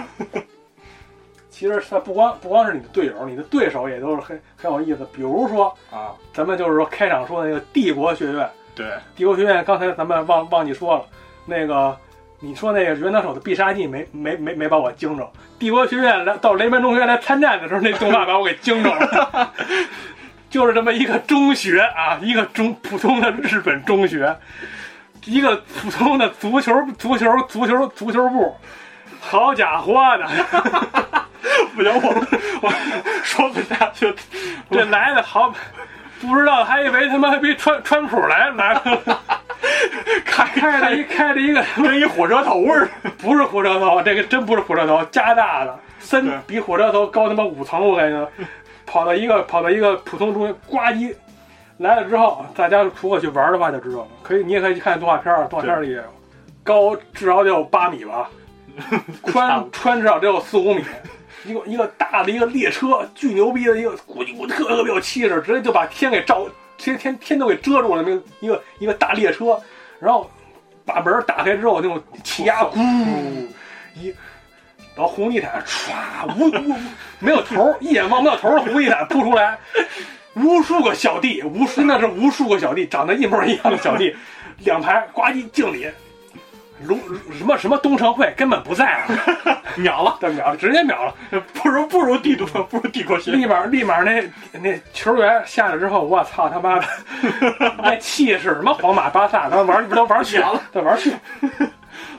[1.49, 5.07] 其实他不光不光是你的队友，你的对手也都是很很有意思。
[5.13, 11.05] 比如说，啊，咱们就是说开场说的那个帝国学院，对帝国学院刚才咱们忘忘记说了，
[11.45, 11.95] 那个
[12.39, 15.31] 你说那个元能手的必杀技没没没没把我惊着。
[15.60, 19.53] 帝国学院来到雷门中学来参战的时候，那动画把我给惊着了。
[20.49, 24.36] 就是这么一个中学啊，一个中普通的日本中学，
[25.25, 28.55] 一个普通的足球足球足球足球部，
[29.19, 30.27] 好家伙的，
[31.75, 32.27] 不行，我
[32.62, 32.73] 我
[33.23, 34.13] 说不下去。
[34.71, 35.53] 这来的好，
[36.19, 39.21] 不知道还以为他妈比川川普来来了，
[40.25, 42.89] 开开了一开了一个跟一火车头味儿。
[43.19, 48.27] 不是火车头，这个真不是火车头，加大的，三比火车头高他妈五层，我感觉。
[48.84, 51.15] 跑到一个跑到一个普通中学，呱唧
[51.82, 54.08] 来了之后，大家如果去玩的话就知道了。
[54.22, 56.00] 可以，你也可以去看动画片儿，动画片儿里
[56.63, 58.30] 高至少得有八米吧，
[59.22, 60.84] 宽宽至少得有四五米。
[61.44, 69.60] 一个一个大的一个列车，巨牛逼的一个，估计我特特别有气势，直接就把天给照天天天都给遮住了，那个一个一个大列车，
[70.00, 70.30] 然后
[70.86, 72.78] 把门儿打开之后，那种气压咕
[73.96, 74.13] 一，
[74.96, 75.91] 然后红地毯唰
[76.38, 76.76] 呜呜
[77.17, 79.58] 没有头儿，一眼望不到头儿的红地毯铺出来，
[80.36, 84.15] 无数个小弟，无数 那是无数个小弟，长得一模一样的小弟，
[84.63, 85.89] 两排呱唧敬礼。
[86.88, 87.00] 龙
[87.38, 89.08] 什么什么东城会根本不在啊，
[89.78, 91.13] 秒了，对秒了，直接秒了。
[91.54, 96.86] 不如不如帝都，不如帝国学立马立马那那球员下来之后，我操他妈的，
[97.84, 101.13] 那气势什么皇马巴萨，咱玩不都玩去了，都玩去。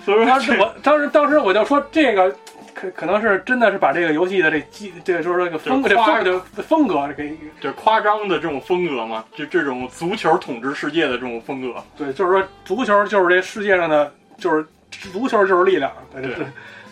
[0.05, 2.33] 所以说当时我当时当时我就说这个
[2.75, 11.83] 可可能是真的是把这个游戏的这机这个就是说这个风格这风这风格给这夸张的这种风格嘛，就这种足球统治世界的这种风格。
[11.97, 16.47] 对，就是说足球就是这世界上的就是足球就是力量，对对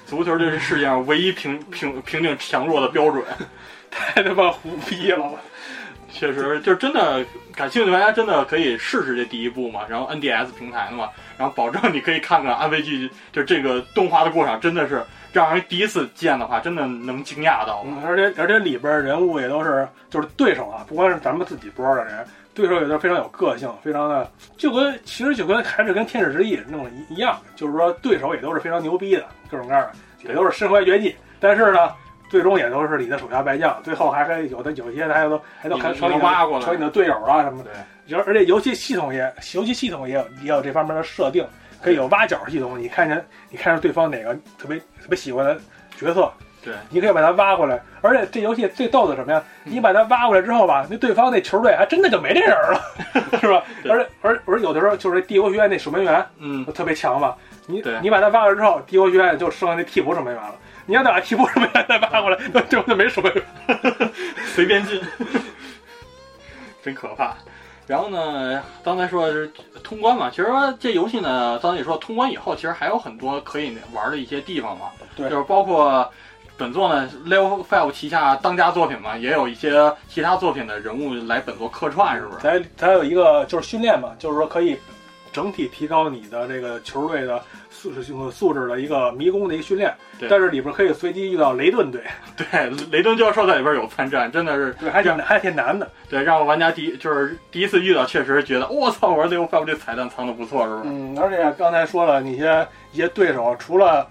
[0.07, 3.25] 足球就是世界上唯一评评评定强弱的标准。
[3.91, 5.33] 太他妈胡逼了！
[6.13, 17.83] 确实，就真的感兴趣的玩家真的可以试试这第一部嘛，然后 NDS 平台的嘛，然后保证你可以看看安慰剂，就这个动画的过场，真的是让人第一次见的话，真的能惊讶到。
[17.87, 29.93] 嗯，而且而且里边人物也都是就是对手啊，不光是咱们自己波的人，对手也都非常有个性，非常的就跟其实就跟还是跟天使之翼弄的一一样，就是说对手也都是非常牛逼的，各种各样的，
[30.29, 31.91] 也都是身怀绝技，但是呢。
[32.31, 37.71] 最终也都是你的手下败将，最后还还有的有些还都还都你挖过来，成你的队友啊什么的。
[38.17, 41.45] 而，而且游戏系统也游戏系统也有也有这方面的设定，
[41.83, 42.79] 可以有挖角系统。
[42.79, 45.59] 你看见你看着对方哪个特别特别喜欢的
[45.97, 46.33] 角色，
[46.65, 47.81] 对，你可以把他挖过来。
[48.03, 49.43] 而且这游戏最逗的什么呀？
[49.65, 52.81] 你把他挖过来之后吧，那对方那球队还真的就没这人了，
[53.41, 53.63] 是吧？
[53.89, 57.35] 而且而而有的时候就是帝国学院那守门员，嗯，特别强嘛。
[57.67, 60.55] 你你把他挖过来之后，帝国学院就剩下那替补守门员了。
[60.87, 63.45] 你要再把替补守门员再挖过来，那就就没守门员，
[64.47, 65.01] 随便进，
[66.83, 67.37] 真可怕。
[67.91, 69.51] 然后呢，刚才说的是
[69.83, 70.47] 通关嘛，其实
[70.79, 76.09] 这游戏呢，刚才也说通关以后，其实还有很多可以玩的一些地方嘛，对，就是包括
[76.57, 82.41] 本作呢 Level Five 旗下当家作品嘛，也有一些其他作品的人物来本作客串，是不是？
[82.41, 84.79] 咱咱有一个就是训练嘛，就是说可以
[85.33, 89.95] 整体提高你的这个球队的素质素质的一个迷宫的一个训练。
[90.19, 92.03] 对但是里边可以随机遇到雷顿队，
[92.37, 95.91] 对，雷顿教授在里边有参战，真的是对，还挺还挺难的。
[96.09, 100.83] 对，让玩家第一就是第一次遇到，确实觉得我操，我说这彩蛋藏的不错，是不是？
[100.87, 104.07] 嗯，而且刚才说了，那些一些对手，除了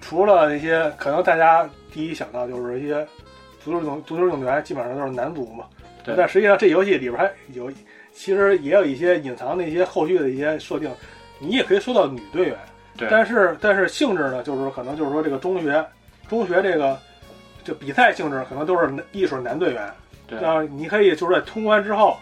[0.00, 3.06] 除了那些可能大家第一想到就是一些
[3.62, 5.64] 足球总足球运动员，基本上都是男足嘛。
[6.02, 7.70] 对但实际上这游戏里边还有，
[8.12, 10.90] 其实也有一些隐藏的一些后续的一些设定，
[11.38, 12.56] 你也可以说到女队员。
[12.96, 15.82] 对但是但是性质呢，就是说可能就是说这个中学
[16.28, 16.98] 中学这个
[17.64, 19.90] 这比赛性质可能都是男一水男队员。
[20.26, 22.16] 对然后你可以就是在通关之后，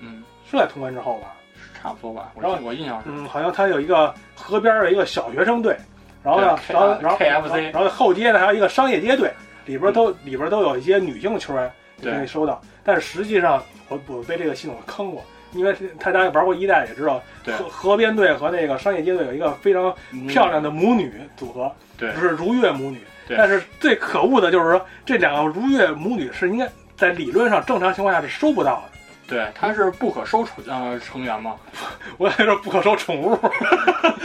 [0.00, 1.34] 嗯，是在通关之后吧？
[1.80, 3.10] 差不多吧，我然后我印象是。
[3.10, 5.76] 嗯，好像他有一个河边儿有一个小学生队，
[6.22, 9.30] 然后呢，然后然后 KFC 然后后街呢还有一个商业街队，
[9.66, 12.60] 里边都、里边都有一些女性球员对可以收到。
[12.86, 15.22] 但是实际上我我被这个系统坑过，
[15.52, 23.00] 因为大家玩过一代也知道，对河河边队和那个商业街队有一个非常嗯漂亮的母女组合，对不是如月母女。
[23.28, 28.98] 对但是最可恶的就是说，这两个如月母女是应该在理论上正常情况下是收不到的。
[29.26, 31.56] 对，她是不可收宠呃成员嘛，
[32.18, 33.36] 我也说不可收宠物，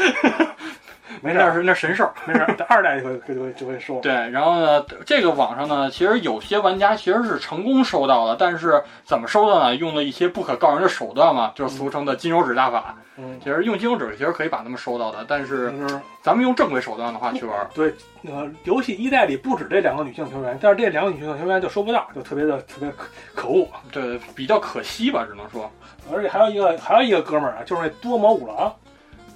[1.21, 2.09] 没事儿，那是那神兽。
[2.25, 3.99] 没事儿，二代就会就会就会收。
[4.01, 9.75] 对，然后呢，这个网上呢，其实有些玩家其实是成功收到了，但是怎么收的呢？
[9.75, 12.95] 用了一些不可告人的手段嘛，就是俗称的金手指大法。
[13.17, 15.71] 嗯，其实用金手指其实可以把他们收到的，但是
[16.23, 17.93] 咱们用正规手段的话去玩，对，
[18.25, 23.05] 呃游戏一代里不止这两个女性球员，但是这两个女性球员就收不到，就特别的特别可
[23.35, 23.67] 可恶。
[23.91, 25.69] 对，比较可惜吧，只能说。
[26.11, 28.73] 而且还有一个还有一个哥们儿啊，就是那多摩五郎，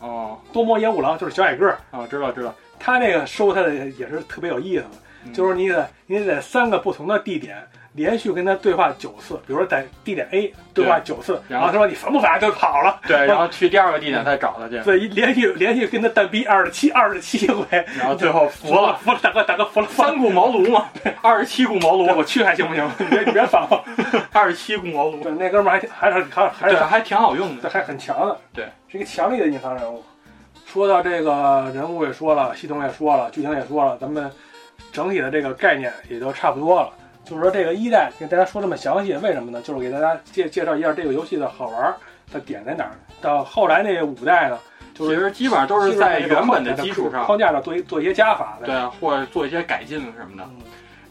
[0.06, 4.86] 哦，多摩野五郎就是小矮个儿，啊，知道知道，他那个收他的也是特别有意思
[5.34, 7.58] 就是你得你得在三个不同的地点
[7.96, 12.38] 连续跟他对话九次，比如说在地点 A 对话九次，然后他说你烦不烦？
[12.40, 17.66] 就跑了，对，然后去第二个地点再找他去，对，一连续连续跟他蛋逼二十七二十七回，
[17.98, 20.90] 然后最后服了，服了，大哥大哥服了，三顾茅庐嘛，
[21.22, 22.86] 二十七顾茅，庐，我去还行不行？
[23.00, 23.82] 你别你别烦我。
[24.34, 27.70] 二十七顾茅庐，对，那哥们儿还挺还是还还是对，还挺好用的。
[27.70, 30.04] 还很强的，对，是一个强力的隐藏人物。
[30.66, 34.30] 说到这个人物也说了，系统也说了，剧情也说了，咱们
[34.92, 36.90] 整体的这个概念也就差不多了。
[37.26, 39.62] 就是说这个一代跟大家说这么详细，为什么呢？
[39.62, 41.96] 就是给大家介介绍一下这个游戏的好玩儿
[42.32, 42.92] 的点在哪儿。
[43.22, 44.60] 到后来那五代呢，
[44.94, 48.68] 就是其实基本上都是在原本的基础上，框架上做一做一些加法的。
[48.68, 50.44] 对啊，或者做一些改进什么的。
[50.44, 50.62] 嗯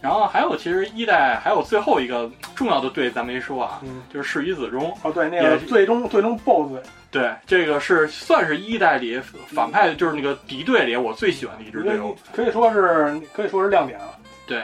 [0.05, 4.95] 然后还有，其实一代还有最后一个重要的队，咱没说啊，嗯，就是事与子中。
[5.03, 12.15] 哦对，那个最终最终 BOSS 对，这个是算是一代里反派，就是那个敌队里我最喜欢的一支队伍。
[12.35, 14.15] 可以说是可以说是亮点了。
[14.47, 14.63] 对，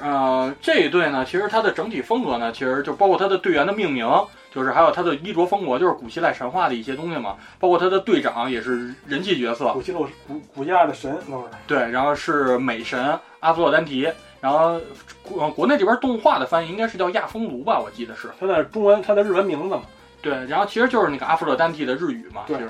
[0.00, 4.06] 呃，这一队呢，其实它的整体风格呢，其实就包括它的队员的命名，
[4.52, 7.36] 就是还有它的衣着风格，就是古希腊神话的一些东西嘛。
[7.58, 11.48] 包括它的队长也是人气角色，古希腊古古希腊的神都是。
[11.66, 14.08] 对，然后是美神阿弗洛丹提，
[14.40, 14.80] 然后
[15.22, 18.28] 国国内这边动画的翻译应该是叫亚风炉吧，我记得是。
[18.38, 19.82] 它的中文，它的日文名字嘛。
[20.20, 22.68] 对，然后其实就是那个阿弗洛丹提的日语嘛，其对实。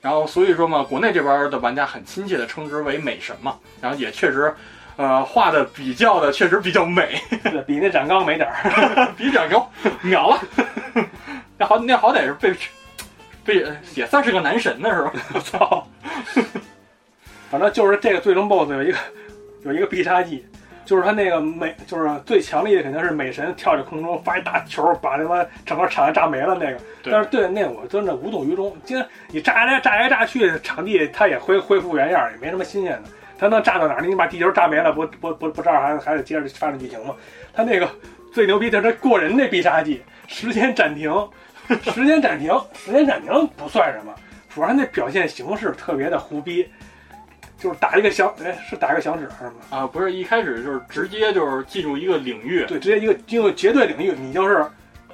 [0.00, 4.54] 然后所以说嘛，国内这边的玩家很亲切的称之为美神嘛，然后也确实，
[4.96, 7.20] 呃，画的比较的确实比较美，
[7.66, 9.12] 比那展刚美点儿。
[9.16, 9.68] 比展刚
[10.00, 10.40] 秒了，
[11.58, 12.54] 那好那好歹是被
[13.44, 15.12] 被也算是个男神呢是吧？
[15.34, 15.86] 我操！
[17.50, 18.98] 反正就是这个最终 BOSS 有一个
[19.64, 20.44] 有一个必杀技，
[20.84, 26.78] 就是他那个美，就是最强力的肯定是美神跳在空中发一大球，把他妈整个场子炸没了那个。
[27.04, 33.02] 但是对那我真的无动于衷，今天你炸来炸来炸去，场地它也恢恢复原样，也没什么新鲜的。
[33.38, 34.00] 它能炸到哪儿？
[34.00, 37.14] 你把地球炸没了，不不不不，这儿还还得接着发展剧情吗？
[37.52, 37.88] 他那个
[38.32, 41.12] 最牛逼的是过人那必杀技，时间暂停，
[41.92, 44.14] 时间暂停，时间暂停不算什么，
[44.48, 46.68] 主要他那表现形式特别的胡逼，
[47.58, 49.52] 就是打一个响，哎，是打一个响指是吗？
[49.70, 54.64] 啊，不是一开始就是直接就是进入一个领域，对，直接一个进入绝对领域，你就是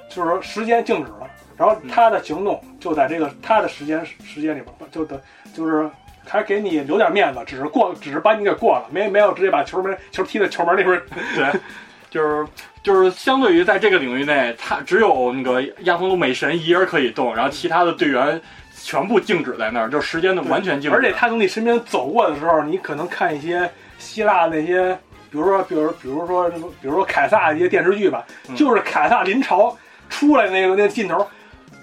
[0.09, 5.21] 就是说时间静止了，然后他的行动就在这个他的时间时间里边，就的
[5.53, 5.89] 就是
[6.27, 11.01] 还给你留点面子，只是过，只是把你给过了，没没有直接把球门球踢到球门那边。
[11.35, 11.59] 对，
[12.09, 12.47] 就是
[12.81, 18.39] 就是相对于在这个领域内，他只有那个亚风路美神一人可以动，然后其他的队员
[18.75, 20.95] 全部静止在那儿，就时间的完全静止。
[20.95, 24.97] 而且他从你身边走过的时候，你可能看一些希腊那些，
[25.31, 29.75] 比如说，比如，比如说，比如说凯撒一些电视剧吧，嗯就是凯撒临朝
[30.09, 31.25] 出来那个那个镜头，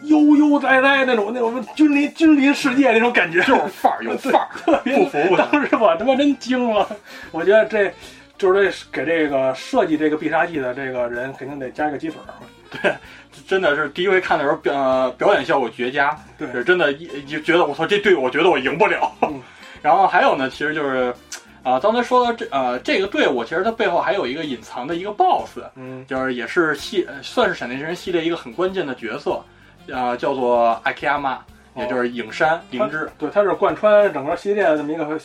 [0.03, 6.89] 悠悠哉哉那种那种君临君临世界那种感觉，就是范儿，有范儿， 特别不服当时我他妈真惊了，
[7.31, 7.93] 我觉得这
[8.39, 12.35] 就是这给这个设计这个必杀技的这个人肯定得加一个鸡腿儿。
[12.71, 12.95] 对
[13.49, 16.51] 真的是第一回看的时候，表呃表演效果绝佳，对。
[16.53, 19.13] 是真的，一就觉得我操这队，我觉得我赢不了。
[19.23, 19.43] 嗯。
[19.83, 21.13] 然后还有呢，其实就是，
[21.63, 26.05] 啊、刚才说到这呃这个队伍，其实它背后还有一个隐藏的一个 BOSS，嗯。
[26.07, 29.43] 就是也是系呃算是闪电人系列一个很关键的角色，
[29.93, 31.39] 啊、叫做艾克亚玛，
[31.75, 33.11] 也就是影山灵芝。
[33.19, 35.21] 对，它是贯穿整个系列的这么一个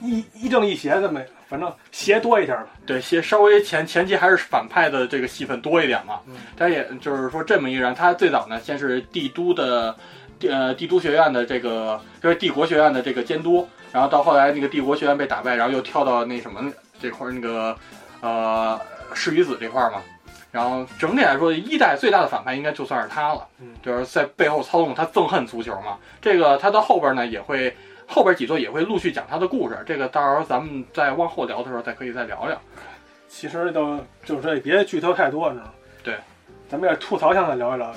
[0.00, 2.66] 一一正一邪这么，反正邪多一点吧。
[2.84, 6.20] 对，邪稍微前前期还是反派的这个戏份多一点嘛。
[6.26, 9.94] 嗯他也就是说这么一个人，他最早呢先是帝都的，
[10.38, 17.76] 帝呃帝都学院的这个就是帝国学院的这个监督，然后到后来那个帝国学院被打败，然后又跳到那什么这块儿那个
[18.20, 18.78] 呃
[19.14, 20.02] 世与子这块儿嘛。
[20.54, 25.98] 然后整体来说，一代最大的反派应该就算是他了，嗯就是在背后操纵他憎恨足球嘛。
[26.22, 27.76] 这个他到后边呢也会。
[28.06, 32.60] 后边几座也会陆续讲他的故事，这个到时候咱们再往后聊的时候再可以再聊聊。
[33.28, 35.70] 其实都就是说别剧透太多，知道吗？
[36.02, 36.14] 对，
[36.68, 37.94] 咱们也吐槽一下，再聊一聊，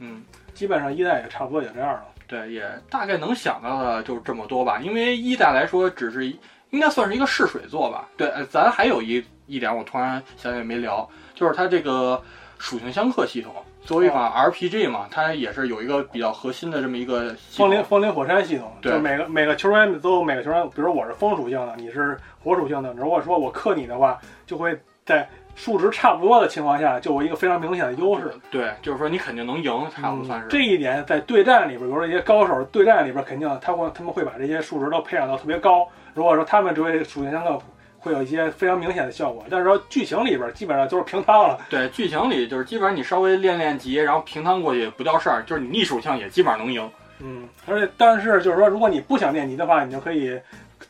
[0.00, 0.24] 嗯，
[0.54, 2.04] 基本上一代也差不多也这样了。
[2.26, 4.80] 对，也大概能想到的就是这么多吧。
[4.80, 6.26] 因为一代来说，只是
[6.74, 8.08] 应该算是一个试水座吧。
[8.16, 12.20] 对，呃咱还有一一点我突然想起来没聊，就是它这个
[12.58, 13.54] 属性相克系统。
[13.84, 28.32] 作为一款 RPG 嘛，它也是有一个比较核心的这么一个风林风林火山系统，对就是每个每个球员都有每个球员，比如我是风属性的，你是火属性的，如果说我克你的话，就会在数值差不多的情况下，就有一个非常明显的优势。
[28.50, 30.46] 对，就是说你肯定能赢，差不多算是。
[30.46, 35.88] 嗯这一点在对战里边，比如说一些高手对战里边，肯定他会他们会把这些数值都培养到特别高。
[36.12, 37.58] 如果说他们这位属性相克
[37.98, 41.58] 会有一些非常明显的效果，但是说剧情里边基本上就是平摊了。
[41.70, 46.90] 对，剧情里就是基本上你稍微练练级，然后平摊过去也不叫事儿，就是你逆属性也基本上能赢。
[47.20, 50.38] 嗯，而且但是就是说，如果你不想练级的话，你就可以，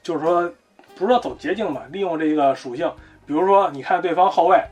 [0.03, 0.51] 就是说
[0.97, 2.91] 不是说走捷径吧，利用这个属性，
[3.27, 4.63] 比如说你看对方后卫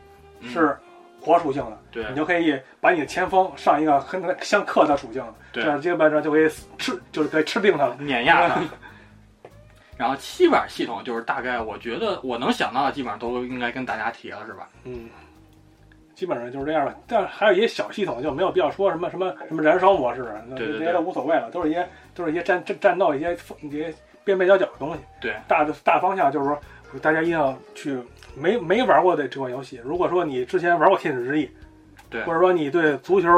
[0.41, 0.77] 嗯是
[1.21, 6.49] 火属性的，对你就可以把你的前锋上一个跟他相克的属性这样基本上就可以
[6.79, 7.97] 吃，就是可以吃定他了。
[7.99, 8.61] 碾压他。
[9.97, 14.69] 然后七板系统就是大概，我觉得我能想到的基本上都应该跟大家提了，是吧？
[14.83, 15.09] 嗯，
[16.15, 16.95] 基本上就是这样吧。
[17.07, 23.95] 但是还有一些小系统就没有必要说什么什么什么燃烧模式，那对对对这些都无所谓了，都是一些都是一些战战战斗一些一些
[24.25, 25.01] 边边角角的东西。
[25.21, 26.59] 对，大的大方向就是说，
[27.01, 27.97] 大家一定要去
[28.35, 29.81] 没没玩过的这款游戏。
[29.85, 31.47] 如果说你之前玩过《天使之翼》，
[32.11, 33.29] 对或者说你对足球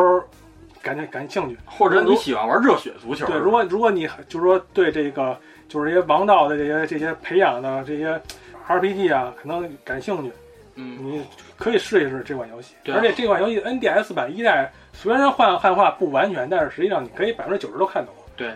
[0.82, 5.38] 感觉感兴趣，或者你喜欢玩热血足球，对，如果如果你就是说对这个
[5.68, 8.20] 就是这些王道的这些这些培养的这些
[8.66, 10.32] RPG 啊，可能感兴趣。
[10.76, 11.24] 嗯，你
[11.56, 18.12] 可以试一试这款游戏，对啊而且这款游戏 NDS 版一代虽然汉汉化不完全，但是实际上你可以百分之九十都看懂。
[18.34, 18.52] 对，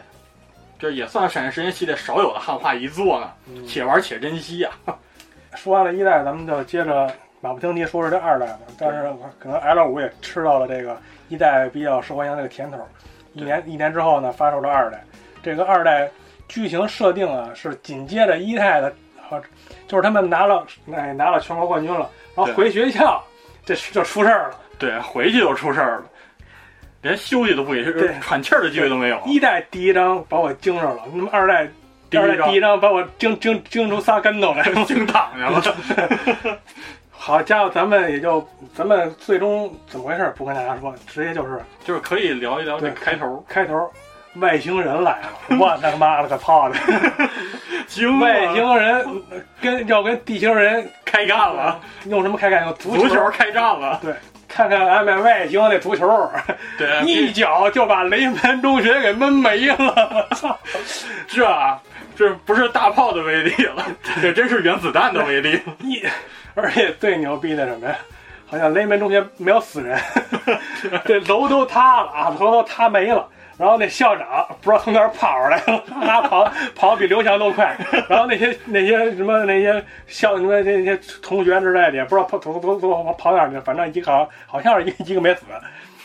[0.80, 4.96] 这也算闪电时间系列少有的汉化一作了，嗯且玩且珍惜啊呀、
[5.54, 8.60] 说完了一代，咱们就接着马不停蹄说说这二代吧。
[8.78, 10.96] 但是可能 L 五也吃到了这个
[11.28, 12.78] 一代比较受欢迎的这个甜头，
[13.32, 15.02] 一年一年之后呢，发售了二代。
[15.42, 16.10] 这个二代
[16.48, 18.88] 剧情设定啊是紧接着一代的，
[19.30, 19.40] 啊，
[19.86, 23.22] 就是他们拿了哎拿了全国冠军了，然后回学校，
[23.64, 24.60] 这就出事儿了。
[24.78, 26.04] 对，回去就出事儿了，
[27.02, 29.20] 连休息都不给，对喘气儿的机会都没有。
[29.26, 31.68] 一代第一章把我惊着了，那么二代
[32.10, 34.62] 第二代第一章把我惊惊惊出仨跟头来。
[34.84, 35.62] 惊躺下了，
[37.10, 43.44] 好家伙，咱们也就咱们最终怎么回事不跟大家说，直接就是就是可以聊一聊这开头。
[43.48, 43.90] 开头
[44.36, 46.76] 外星人来了，我他妈了个操的！
[47.86, 49.22] 惊外星人
[49.60, 52.64] 跟要跟地球人开干了，用什么开干？
[52.64, 54.14] 用足足球开战了，对，
[54.46, 56.30] 看看俺们外星那足球，
[56.78, 60.28] 对，一脚就把雷门中学给闷没了。
[60.36, 60.56] 操！
[61.26, 61.80] 这啊
[62.18, 63.86] 这不是大炮的威力了，
[64.20, 65.62] 这真是原子弹的威力。
[65.84, 66.04] 一，
[66.56, 67.96] 而且最牛逼的什么呀？
[68.48, 69.96] 好像雷门中间没有死人，
[71.06, 73.24] 这楼都塌了啊，楼都塌没了。
[73.56, 77.76] 然后那校长不知道从哪儿跑出来了，他跑跑比刘翔都快。
[78.08, 85.42] 然后那些那些什么那些校什么那些同学之类的，也不知道跑跑跑跑跑哪儿去了，反正一个好好像是一个一个没死。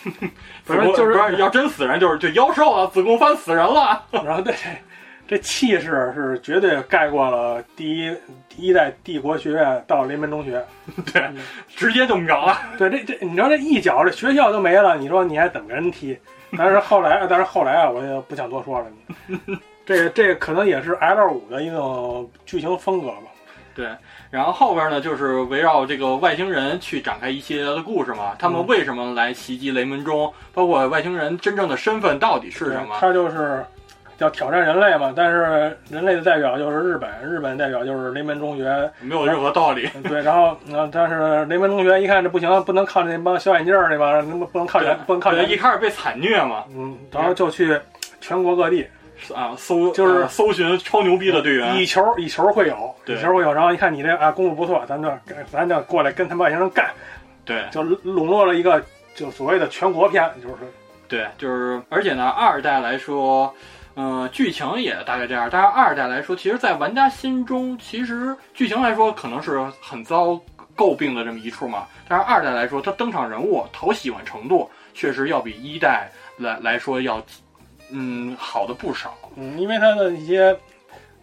[0.64, 4.04] 反正就是要真死人，就是就妖兽啊，子贡翻死人了。
[4.12, 4.54] 然后对
[5.28, 8.16] 这气势是绝对盖过了第一
[8.50, 10.64] 第一代帝国学院到雷门中学。
[11.12, 11.30] 对，
[11.76, 12.58] 直接就秒了。
[12.78, 16.18] 对，这这你知道这一脚这学校都没了，你说你还怎么跟人踢？
[16.58, 18.86] 但是后来，但是后来啊，我也不想多说了。
[19.28, 19.38] 你
[19.86, 23.24] 这个这个可能也是 L 五的一种剧情风格吧。
[23.76, 23.90] 对，
[24.30, 28.36] 然后后边呢，就是围绕这个外星人去展开一系列的故事嘛。
[28.38, 30.32] 他们嗯为什么来袭击雷门中？
[30.54, 32.96] 包括外星人真正的身份到底是什么？
[33.00, 33.66] 他就是
[34.24, 39.90] 要挑战人类嘛，但是人类的代表就是日本，日本代表就是雷门中学，没有任何道理。
[40.08, 47.78] 对，然后嗯，但是雷门中学一看这不行，不能靠那帮小眼镜儿那帮人，不能靠人，不能靠人，一，开始被惨虐嘛，嗯，然后就去
[48.22, 48.88] 全国各地
[49.36, 55.12] 啊，搜就是啊搜寻超牛逼的队员以，球以球会友，以球会友，然后一看你这啊功夫不错，咱就
[55.52, 56.90] 咱就过来跟他们外星人干，
[57.44, 58.82] 对就笼络了一个
[59.16, 60.56] 就所谓的全国篇，就是
[61.10, 63.54] 对，就是而且呢，二代来说。
[63.96, 70.40] 嗯、剧情也大概这样，但是二代来说，其实，在玩家心中，其实剧情来说可能是很遭
[70.76, 71.86] 诟病的这么一处嘛。
[72.08, 77.24] 但是二代来说，它登场人物讨喜欢程度确实要比一代来来说要，
[77.92, 79.16] 嗯，好的不少。
[79.36, 80.58] 嗯，因为它的一些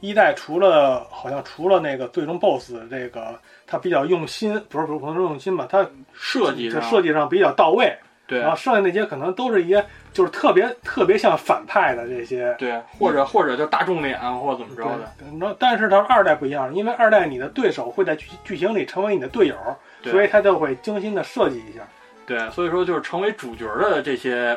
[0.01, 7.93] 一代除了好像除了那个最终 BOSS 这个它比较用心，不是不是不能说用心吧，它设计上，设计上比较到位，
[8.31, 12.55] 对然后剩下那些可能都是一些就是特别特别像反派的这些。
[12.59, 19.57] 对，或者或者就大众脸啊或者怎么着的，对，然后但是它二代不一样，因为二代你的对手会在剧剧情里成为你的队友，
[20.05, 21.81] 所以他就会精心的设计一下。
[22.25, 24.57] 对，所以说就是成为主角的这些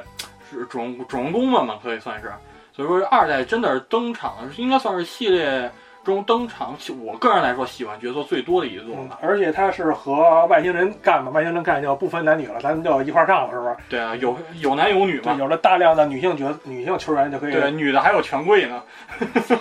[0.52, 2.32] 是主人主人公们嘛，可以算是。
[2.76, 5.72] 所以说二代真的是登场，应该算是系列
[6.04, 13.76] 中登场，我个人来说喜欢角色最多的一座嗯。，而且他是和外星人干嘛，外星人干就不分男女了，咱们就一块上了，是不是？
[13.90, 15.34] 对啊，有有男有女，嘛。
[15.40, 18.84] 有了大量的女性角女性球员就可以，对，女的还有权贵呢。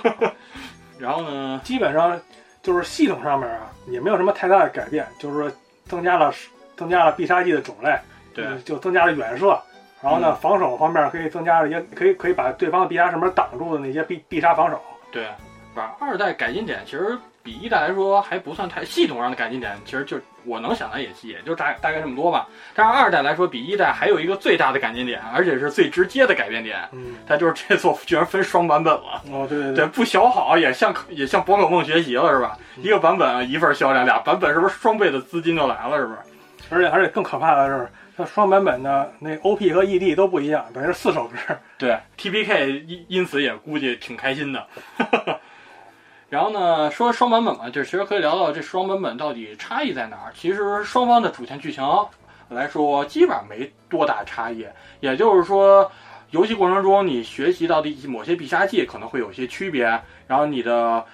[0.98, 2.20] 然后呢，基本上
[2.62, 5.50] 就是系统上面啊也没有什么太大的改变，就是说
[5.86, 6.32] 增加了
[6.76, 7.96] 增加了必杀技的种类，
[8.34, 9.58] 对嗯就增加了远射，
[10.00, 14.80] 然后呢、嗯防守方面可以增加了一些可以可以把对方的必杀什么挡住的那些必必杀防守。
[15.10, 15.26] 对，
[15.74, 22.46] 把二代改进点其实比一代来说还不算太系统上的改进点，其实就我能想的也也就大大概这么多吧。
[22.74, 29.22] 但是二代来说比一代还有一个最大的改进点，而且是最直接的改变点，嗯，它就是这座居然分双版本了。
[29.32, 32.56] 哦，对对对，不小好也向也向宝可梦学习了是吧？
[32.76, 36.18] 嗯一个版本一份销量，俩版本是不是双倍的资金就来了是不是？
[36.70, 41.36] 而且而且更可怕的是，它双版本的那 OP 和 ED 都不一样，等于是四首歌。
[41.76, 44.66] 对，TPK 因因此也估计挺开心的。
[46.32, 50.32] 然后呢，说双版本嘛，就其实可以聊聊这双版本到底差异在哪儿。
[50.34, 51.86] 其实双方的主线剧情
[52.48, 54.66] 来说，基本上没多大差异。
[55.00, 55.92] 也就是说，
[56.30, 59.84] 游戏过程中你学习到的某些必杀技可能会有一些区别，
[60.26, 61.04] 然后你的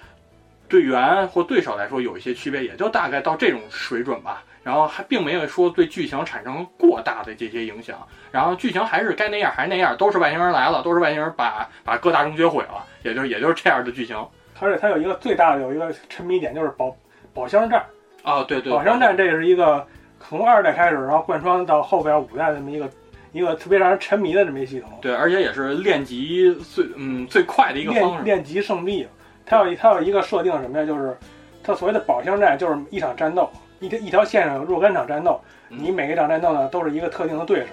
[0.69, 4.41] 队员或对手来说有一些区别，也就大概到这种水准吧。
[4.63, 8.07] 然后还并没有说对剧情产生过大的这些影响。
[8.31, 14.15] 然后剧情还是该那样还是那样，都是外星人来了，都是外星人把把各大中学毁了，也就也就是这样的剧情。
[14.59, 16.95] 而且它有一个最大的有一个沉迷点，就是宝
[17.33, 17.83] 宝箱战。
[18.23, 19.85] 啊，对对，宝箱战这是一个
[20.19, 22.89] 从二代开始，然后贯穿到后边五代这么一个
[23.31, 24.89] 一个特别让人沉迷的这么一系统。
[25.01, 28.23] 对，而且也是练级最嗯最快的一个方式。
[28.23, 29.07] 练练级胜利，
[29.45, 30.85] 它有它有一个设定什么呀？
[30.85, 31.17] 就是
[31.63, 33.49] 它所谓的宝箱战，就是一场战斗，
[33.79, 35.39] 一条一条线上有若干场战斗，
[35.69, 37.67] 嗯你每一场战斗呢都是一个特定的对手。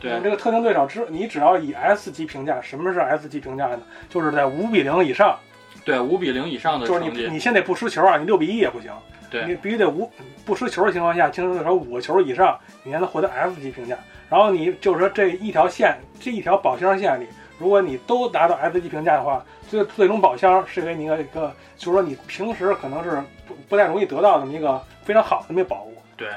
[0.00, 3.80] 对这个特定对手只你只要以 S 级评价，什么是 S 级评价呢？
[4.08, 5.38] 就是在五比零以上，
[5.84, 8.92] 对，五比零以上的就是，你你先得不失球啊，你六比一也不行，
[9.30, 10.10] 对你必须得五
[10.44, 13.96] 不失球的情况下，竞争对手五个球以上，你才能获得 F 级评价。
[14.30, 17.26] 然后你就是说这一条线这一条宝箱线里，
[17.58, 25.94] 如果你都达到 F 级评价的话，最最终宝箱是给你一个一个，就是说你平时可能是不不太容易得到这么一个非常好的那个宝物。
[26.16, 26.28] 对。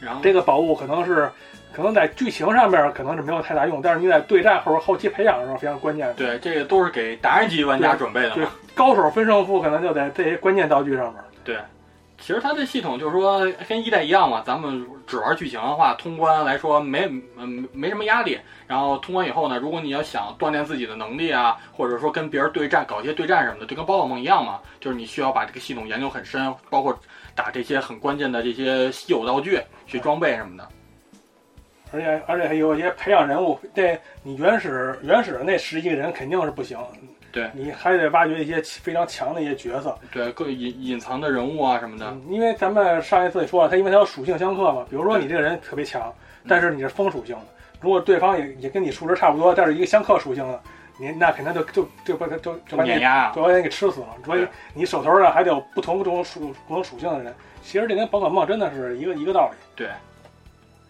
[0.00, 1.30] 然后这个宝物可能是
[1.72, 6.12] 可能在剧情上面可能是没有太大用，但是你在对战或者后期培养的时候非常关键。
[6.16, 8.50] 对，这个都是给达人级玩家准备的对嘛。
[8.74, 11.22] 高手分胜负可能就在这些关键道具上面。
[11.44, 11.56] 对，
[12.18, 18.38] 其实它这系统就是说跟一代一样嘛，咱们只玩剧情的话，通关来说没嗯没什么压力。
[18.66, 26.96] 然后通关以后呢，如果你要想锻炼自己的能力啊，或者说跟别人对战，搞一些对战什么的，就跟宝可梦一样嘛，就是你需要把这个系统研究很深，包括
[27.34, 30.68] 打这些很关键的这些稀有道具、去装备什么的。
[31.92, 36.78] 而且而且还有一些培养人物，这你原始原始的那十一个人肯定是不行，
[37.32, 39.96] 对你还得挖掘一些非常强的一些角色。
[40.12, 42.06] 对，各隐隐藏的人物啊什么的。
[42.06, 46.12] 嗯因为咱们上一次也说了，它因为它有属性相克嘛，比如说你这个人特别强，
[46.48, 47.42] 但是你是风属性的，
[47.80, 50.60] 如果对方也也跟你数值差不多，但是一个相克属性的，
[50.98, 54.08] 你那肯定就就就把他就就把你碾压就把你给吃死了。
[54.24, 59.56] 所以对你手头上还得有不同种属不同属性的人，其实这跟宝可梦真的是一个一个道理。
[59.74, 59.88] 对，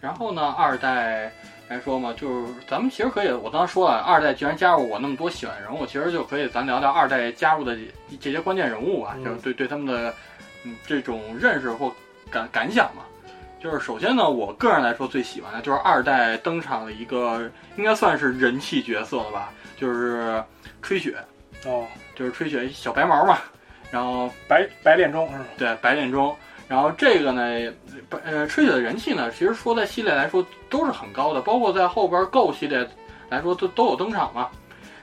[0.01, 1.31] 然后呢，二代
[1.69, 10.13] 来说嘛，就是咱们其实可以，我刚刚说了，二代既然加入我那么多喜欢人物，其实就可以咱聊聊二代加入的这这些关键人物吧，嗯就是对对他们的
[10.63, 11.93] 嗯这种认识或
[12.29, 13.03] 感感想嘛。
[13.61, 17.47] 就是首先呢，我个人来说最喜欢的就是二代登场的一个，
[17.77, 20.43] 应该算是人气角色了吧，就是
[20.81, 21.15] 吹雪，
[21.65, 21.85] 哦，
[22.15, 23.37] 就是吹雪小白毛嘛，
[23.91, 25.29] 然后白白恋中？
[25.59, 26.35] 对白恋中，
[26.71, 27.73] 然后这个呢，
[28.09, 32.87] 白呃吹雪的人气呢，其实说在系列来说都是很高的，包括在后边 Go 系列
[33.27, 34.47] 来说都都有登场嘛。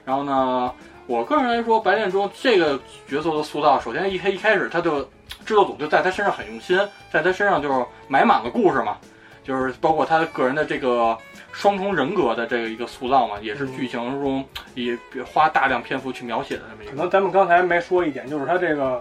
[0.03, 0.73] 然后呢，
[1.05, 5.03] 我个人来说，白恋中这个角色的塑造，首先一开一开始他就
[5.45, 6.75] 制作组就在他身上很用心，
[7.11, 8.97] 在他身上就是埋满了故事嘛，
[9.43, 11.15] 就是包括他个人的这个
[11.51, 14.43] 双重人格的这个一个塑造嘛，也是剧情中
[14.73, 16.91] 也花大量篇幅去描写的这么一个。
[16.93, 18.99] 可能咱们刚才没说一点，就是他这个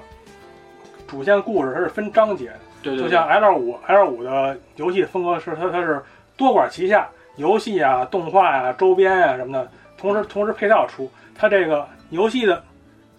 [1.09, 6.01] 主线故事它是分章节的，对对对，就像 L 五 L 五的游戏风格是它它是
[6.37, 11.11] 多管齐下，游戏啊、动画呀、周边呀、什么的，同时同时配套出。
[11.35, 12.63] 它这个游戏的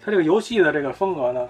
[0.00, 1.48] 它这个游戏的这个风格呢，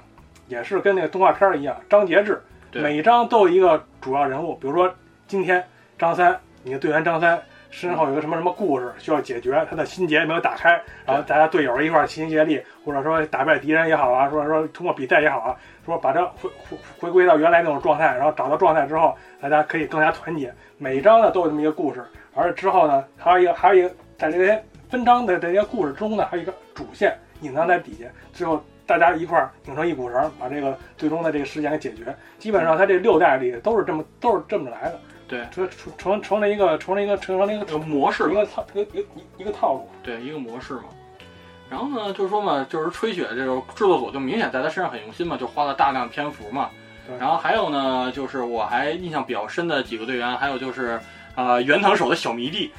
[0.48, 2.40] 也是跟那个动画片儿一样，章节制，
[2.72, 4.92] 每一章都有一个主要人物，比如说
[5.26, 5.62] 今天
[5.98, 7.38] 张三，你的队员张三。
[7.72, 10.70] 身后有个什么什么故事需要解决，他的心结没有打开，
[11.06, 15.56] 然后大家队友一块儿齐心协力，或者说打败敌人也好啊，说说通过比赛也好啊，
[15.90, 20.54] 说把它回回回归到原来那种状态，然后找到状态之后，大家可以更加团结。
[20.78, 32.14] 每一章呢都有这么一个故事，而之后呢还有一个还有一个在这些分章的这些故事中呢，还有一个主线隐藏在底下，最后大家一块儿拧成一股绳，把这个最终的这个事件给解决。
[32.38, 39.88] 基本上它这六代里都是这么都是这么来的，对，这成成成了一个成了一个成了一个这个模式一个套一个一个一个套路。
[40.02, 40.84] 对，一个模式嘛。
[41.70, 46.68] 然后呢，就是说嘛，就是吹雪这个制作组就明显在他身上很用心嘛，就花了大量篇幅嘛。
[47.06, 47.16] 对。
[47.16, 51.00] 然后还有呢，就是我还印象比较深的几个队员，还有就是
[51.36, 52.72] 啊、呃原藤手的小迷弟，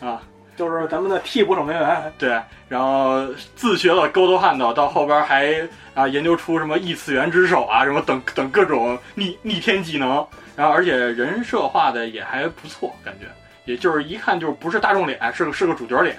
[0.00, 0.22] 啊，
[0.56, 3.26] 就是咱们的替补守门员，对，然后
[3.56, 10.24] 自学了勾头汉道，到后边还啊研究出什么异次元之手啊，什么等等各种逆逆天技能，
[10.54, 13.26] 然后而且人设画的也还不错，感觉。
[13.66, 16.16] 也就是一看就是不是大众脸，是个是个主角脸。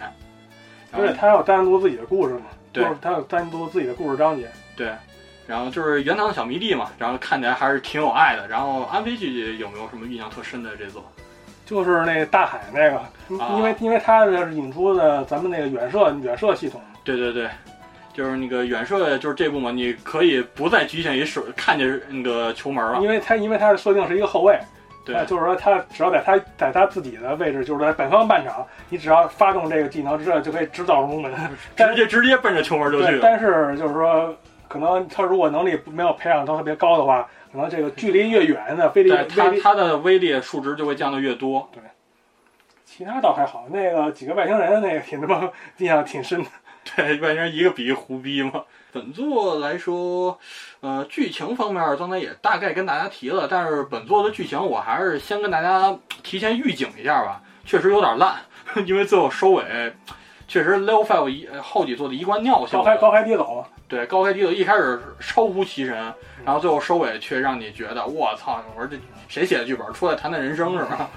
[0.91, 4.49] 而且他有单独自己的故事嘛，对就是他有单独自己的故事章节。
[4.75, 4.91] 对，
[5.47, 8.47] 然后就是原堂小迷弟嘛，然后看起来还是挺有爱的。
[8.47, 11.03] 然后安飞剧有没有什么印象特深的这座？
[11.65, 17.49] 就是那大海那个，啊因为因为它是引出的咱们那个远射远射系统，对对对，
[18.13, 22.99] 就是那个远射，就是这部嘛，你可以不再局限于手看见那个球门了。
[23.01, 24.59] 因为它因为它的设定是一个后卫，
[25.03, 31.31] 对呃就是说他只要在他在他自己的位置，就是在本方半场，你只要发动这个技能之后，就可以制造龙门。
[31.75, 33.19] 直接直接奔着球门就去，了。
[33.21, 34.35] 但是就是说，
[34.67, 41.67] 可能他如果能力没有培养到特别高的话，可能这个距离越远的威力对它威力，它的威力数值就会降得越多。
[41.73, 41.81] 对
[42.85, 43.65] 其他倒还好。
[43.71, 46.49] 那个几个外星人那个挺他妈印象挺深的。
[46.95, 48.63] 对，外星人一个比一个胡逼嘛。
[48.91, 50.37] 本作来说，
[50.81, 58.35] 呃，剧情方面刚才也大概跟大家提了，但是本作的剧情我还是先跟大家提前预警一下吧，确实有点烂，
[58.85, 59.93] 因为最后收尾
[60.47, 65.95] 确实 Level Five 一呃后几座的一贯尿性，高开高开低走，对高开低走，一开始超乎其神，
[66.43, 68.97] 然后最后收尾却让你觉得我操，我说这
[69.29, 69.93] 谁写的剧本？
[69.93, 71.09] 出来谈谈人生是吧？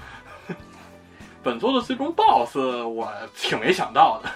[1.43, 4.29] 本作的最终 BOSS 我挺没想到的。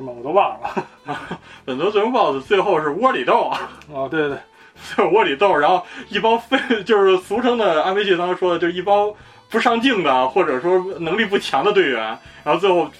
[0.00, 0.12] 是吗？
[0.16, 0.86] 我都忘了。
[1.66, 4.38] 本作最终 BOSS 最后是窝里斗啊， 哦，对对对，
[4.96, 9.12] 最后窝里斗，然后一帮非就是俗称的安倍剧当时说的，就是一帮
[9.50, 12.90] 不上镜的或者说能力不强的队员，然后最后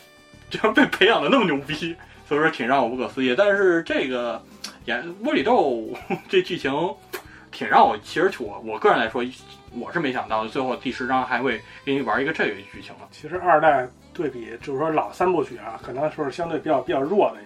[0.51, 1.97] 居然被培养的那么牛逼，
[2.29, 3.35] 所以说挺让我不可思议。
[3.37, 4.43] 但是这个
[4.85, 5.89] 演窝里斗
[6.29, 6.73] 这剧情
[7.51, 9.25] 挺让我，其实我我个人来说，
[9.73, 13.09] 我是没想到最后第十章还会给你玩一个这个剧情了。
[13.11, 13.89] 其实二代
[14.21, 17.37] 对比就是说老三部曲啊，可能是相对比较比较弱的。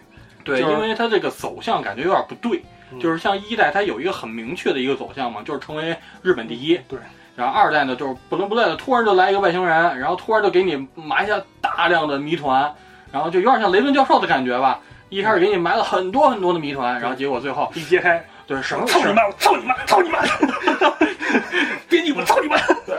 [0.43, 2.63] 对，就是因为它这个走向感觉有点不对，
[2.93, 6.77] 嗯就是像一代它有一个很明确的一个走向嘛，就是成为日本第一。
[6.89, 6.99] 对，
[7.37, 12.75] 然后二代呢，就是不伦不类的，突然就来一个外星人，然后突然就给你埋下大量的谜团，
[13.13, 14.81] 然后就有点像雷顿教授的感觉吧。
[15.11, 19.25] 一开始给你埋了很多很多的谜团，然后结果最后一揭开，对什么操你妈！
[19.27, 19.75] 我操你妈！
[19.87, 20.19] 操你妈！
[21.89, 22.57] 编辑我操你妈！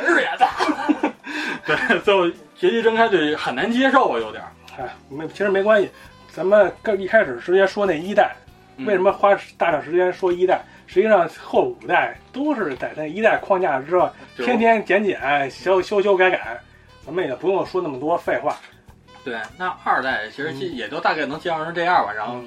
[0.07, 0.47] 日眼的，
[1.67, 2.25] 对，最后
[2.57, 4.51] 结局睁开就很难接受啊，有点儿。
[4.77, 5.89] 哎，没，其实没关系。
[6.31, 8.35] 咱们刚一开始直接说那一代，
[8.77, 10.61] 嗯为什么花大量时间说一代？
[10.87, 16.59] 实际上后五代都是在那一代框架之上，就天天减减、修修修改改，
[17.05, 18.55] 咱们也不用说那么多废话。
[19.23, 22.39] 对，那二代其实也就大概能介绍成这样吧，然后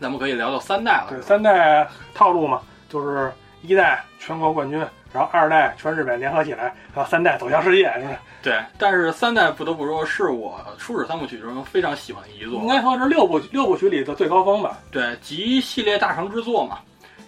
[0.00, 1.08] 咱们可以聊到三代了。
[1.10, 3.30] 对，三代套路嘛，就是
[3.60, 4.82] 一代全国冠军，
[5.14, 8.16] 然后二代全日本联合起来，然后三代走向世界，是不是？
[8.42, 14.80] 对，但是三代不得不说是我初始三部曲中非常喜欢的一座应，该说是六部六部曲里的最高峰吧。
[14.90, 16.80] 对，集系列大成之作嘛。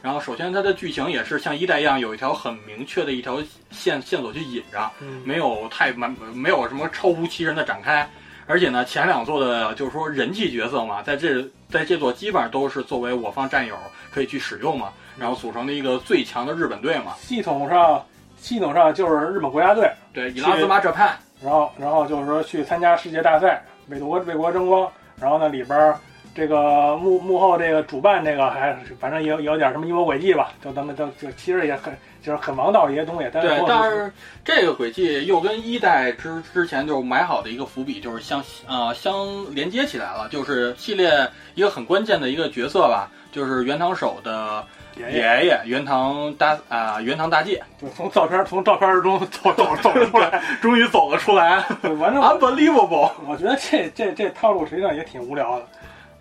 [0.03, 3.39] 然后首先它的剧情也是像一代一样有一条很明确的一条
[3.71, 8.09] 线线索去引着，嗯，没有太满没有什么超乎其人的展开。
[8.49, 13.77] 而且呢，前两座的就是说人气角色嘛，在这在这座基本上都是作为我方战友
[14.13, 17.15] 可以去使用嘛，然后组成的一个最强的日本队嘛。
[17.19, 18.05] 系统上
[18.37, 21.11] 系统上就是日本国家队，对，伊拉兹马 Japan，
[21.43, 24.91] 然后然后就是说去参加世界大赛，为国为国争光。
[25.19, 25.99] 然后呢，里边儿
[26.35, 33.31] 这个幕幕后这个主办这个还反正也有有点什么阴谋诡计吧，就咱们就就其实也很就是很王道一些东西。
[33.33, 34.13] 但是对，但是
[34.45, 44.63] 这个轨迹又跟一代之之前就埋好的一个伏笔，就是相呃相连接起来了，就是系列一个很关键的一个角色吧，就是原堂手的
[44.97, 53.11] 爷爷爷爷原堂大啊、元堂大介，就从照片从照片中走走走出来，终于走了出来对反正，unbelievable。
[53.27, 55.67] 我觉得这这这套路实际上也挺无聊的。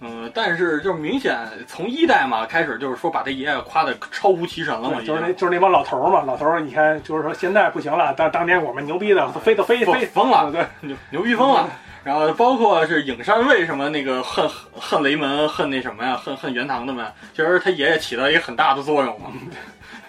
[0.01, 11.69] 嗯，但是就是明显从一代嘛开始，就是说把这爷爷夸的超乎其神了嘛，就是那就是那帮老头儿嘛，老头儿你看就是说现在不行了，但当年我们牛逼的飞都飞飞疯了，对，牛牛逼疯了。
[12.05, 19.31] 然后包括是影山为什么那个恨恨雷门恨那什么呀，恨恨元堂的们，其实他爷爷起到一个很大的作用嘛，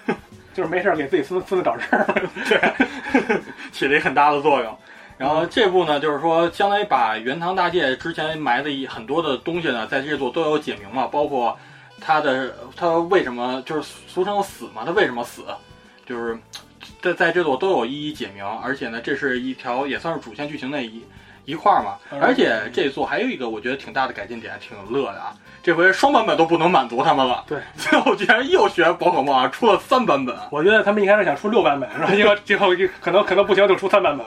[0.53, 2.07] 就是没事儿给自己孙孙子找事儿。
[2.47, 3.41] 对，
[3.73, 4.79] 起了一个很大的作用。
[5.17, 11.59] 然后这部呢，就是说相当于把元堂大介之前埋的一很多的东西呢，在这座都有解明嘛，包括
[11.99, 15.47] 他的他为什么就是俗称死嘛，他为什么死，
[16.05, 16.39] 就是
[17.01, 21.03] 在在这座都有一一解明，而且呢，这是一条也算是主线剧情的一
[21.47, 21.97] 一块儿嘛。
[22.11, 22.21] 嗯。
[22.21, 25.33] 而且这座还有一个我觉得挺大的改进点，挺乐的啊。
[25.63, 34.25] 这回双版本都不能满足他们了，对， 最后居然又学宝可梦啊，出了三版本，我觉得他们一开始想出六版本，然后结果最后一可能可能不行就出三版本。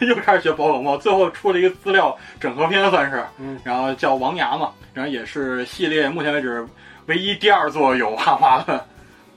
[0.08, 3.58] 又开始学宝可梦，最后出了一个资料整合篇，算是，嗯。
[3.62, 6.66] 然后叫王牙嘛，然后也是系列目前为止
[7.06, 8.84] 唯一第二座有汉化的，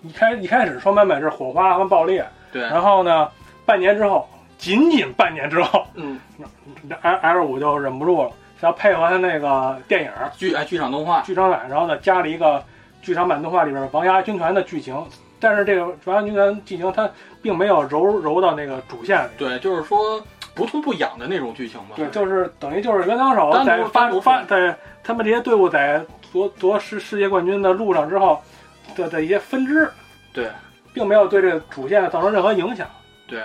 [0.02, 3.30] 一开一开始双版本是火花和爆裂，对，然后呢，
[3.64, 4.28] 半年之后，
[4.64, 6.18] 仅仅半年之后嗯
[7.02, 8.30] ，，L L 五就忍不住了，
[8.62, 10.32] 想要配合他那个电影儿。
[10.38, 12.64] 剧哎剧场动画，剧场版，然后呢加了一个
[13.02, 15.06] 剧场版动画里边王牙军团的剧情，
[15.38, 17.10] 但是这个王牙军团剧情它
[17.42, 19.30] 并没有揉揉到那个主线里。
[19.38, 26.02] 对，就是说不痛不痒的那种剧情嘛，对，就是等于就是原枪手在发发在他们这些队伍在
[26.32, 28.42] 夺夺世世界冠军的路上之后
[28.96, 29.92] 的的一些分支，
[30.32, 30.48] 对。
[30.94, 32.88] 并没有对这个主线造成任何影响。
[33.26, 33.42] 对，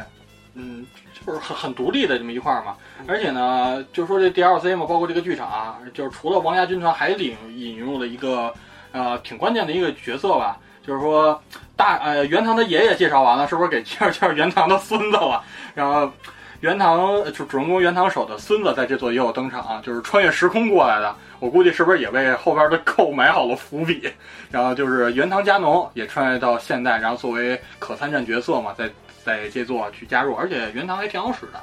[0.53, 0.85] 嗯，
[1.29, 2.75] 就是很很独立的这么一块嘛。
[3.07, 8.51] 而且呢，就是说这 DLC 嘛，包括这个剧场啊，就是除了王家军团，还引引入了一个
[8.93, 11.39] 呃挺关键的一个角色吧，就是说
[11.77, 15.43] 大呃元堂的爷爷介绍完了，是不是给介绍介绍元堂的孙子了？
[15.75, 16.11] 然后
[16.61, 21.15] 元堂就主人公元堂手的孙子在这座也有登场、啊，就是穿越时空过来的。
[21.39, 24.11] 我估计是不是也为后边的购埋好了伏笔？
[24.51, 28.91] 然后就是元堂加农也穿越到现代，然后作为可参战角色嘛，在
[29.29, 31.61] 在这座去加入，而且原堂还挺好使的，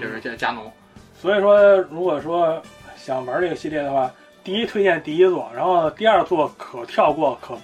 [0.00, 0.72] 就是这加农。
[1.14, 2.60] 所以说，如果说
[2.96, 4.10] 想玩这个系列的话，
[4.42, 7.56] 第一推荐第一座，然后第二座可跳过，可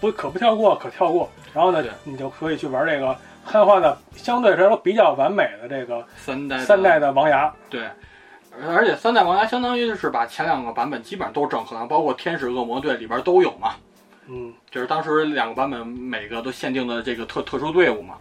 [0.00, 1.30] 不可不跳过，可跳过。
[1.54, 7.54] 然后呢，你就可以去玩这个汉化的相对来说比较完美的这个三代三代的王牙。
[7.70, 7.88] 对，
[8.66, 13.76] 而且三代王牙相当于是把前两个版本基本上都整合了，包括天使恶魔队里边都有嘛，
[14.26, 18.16] 嗯，就是当时两个版本每个都限定的这个特特殊队伍嘛。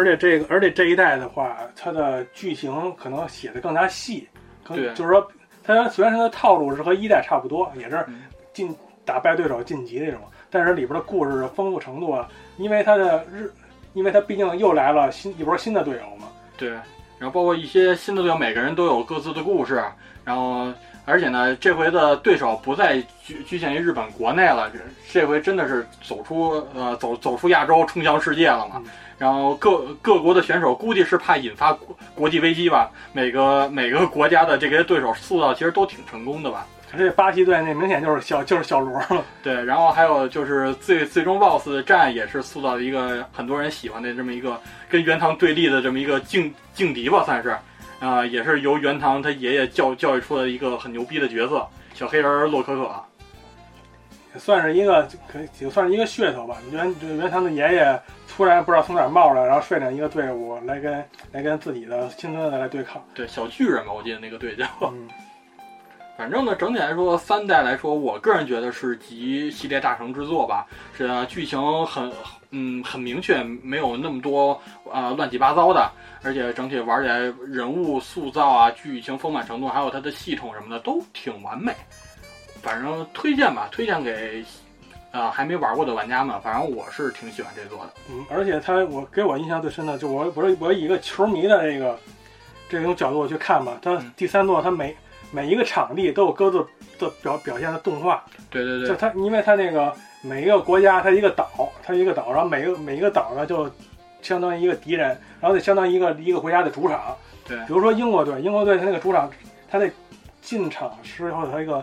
[0.00, 4.26] 而且这个，而且这一代的话，它的剧情可能写的更加细，
[4.64, 5.28] 可对就是说，
[5.62, 8.22] 它虽然它的套路是和一代差不多，也是嗯
[8.54, 8.74] 晋
[9.04, 12.26] 打败对手晋级这种，但是里边的故事的丰富程度啊，
[12.56, 13.52] 因为它的日，
[13.92, 16.70] 因为它毕竟又来了新一波新的队友嘛，对，
[17.18, 19.84] 然后包括一些新的队友，每个人都有各自的故事，
[20.24, 20.72] 然后
[21.04, 28.82] 而且呢，这回的对手不再局局限于日本国内了，这这回真的是走出呃走走出亚洲，冲向世界了嘛。
[29.20, 36.66] 嗯然后各各国的选手估计是怕引发国国际危机吧，每个每个国家的这些对手塑造其实都挺成功的吧。
[36.92, 44.58] 而且巴西队那明显就是小就是小罗了， 对，然后还有就是最最终 BOSS 战也是塑造了一个很多人喜欢的这么一个
[44.88, 47.54] 跟元堂对立的这么一个劲劲敌吧，算是，
[48.00, 52.90] 啊、也是由元堂他爷爷教教育出的一个很牛逼的角色，小黑人洛可可。
[54.32, 56.56] 也算是一个可也算是一个噱头吧。
[56.72, 58.00] 原这原堂的爷爷
[58.40, 63.04] 突然不知道从哪儿冒出来，然后率领一个队伍来跟来跟自己的亲孙子来对抗。
[63.12, 64.64] 对，小巨人吧，我记得那个队叫。
[64.80, 65.06] 嗯，
[66.16, 70.66] 反正呢，整体来说，三代来说，我个人觉得是集系列大成之作吧。
[70.96, 72.10] 是啊剧情很
[72.50, 74.52] 嗯很明确，没有那么多
[74.90, 81.74] 啊、呃乱七八糟的，而且整体玩起来人物塑造啊、剧情丰满程度，还有它的系统什么的都挺完美。
[82.62, 84.42] 反正推荐吧，推荐给
[85.12, 87.92] 呃还没玩过的玩家们，反正我是挺喜欢这座的。
[88.10, 91.98] 嗯，而且它我给我印象最深的，就我我我以一个球迷的这个
[92.68, 94.96] 这种角度去看吧，他嗯第三座它每
[95.32, 96.64] 每一个场地都有各自
[96.98, 99.92] 的表表现的动画，对对对，就它因为它那个
[100.22, 103.70] 每一个国家它一个岛，它一个岛，然后每个每一个岛呢就
[104.22, 105.08] 相当于一个敌人，
[105.40, 107.16] 然后就相当于一个一个国家的主场。
[107.46, 109.28] 对比如说英国队，英国队它那个主场，
[109.68, 109.90] 它那
[110.40, 111.82] 进场时候它一个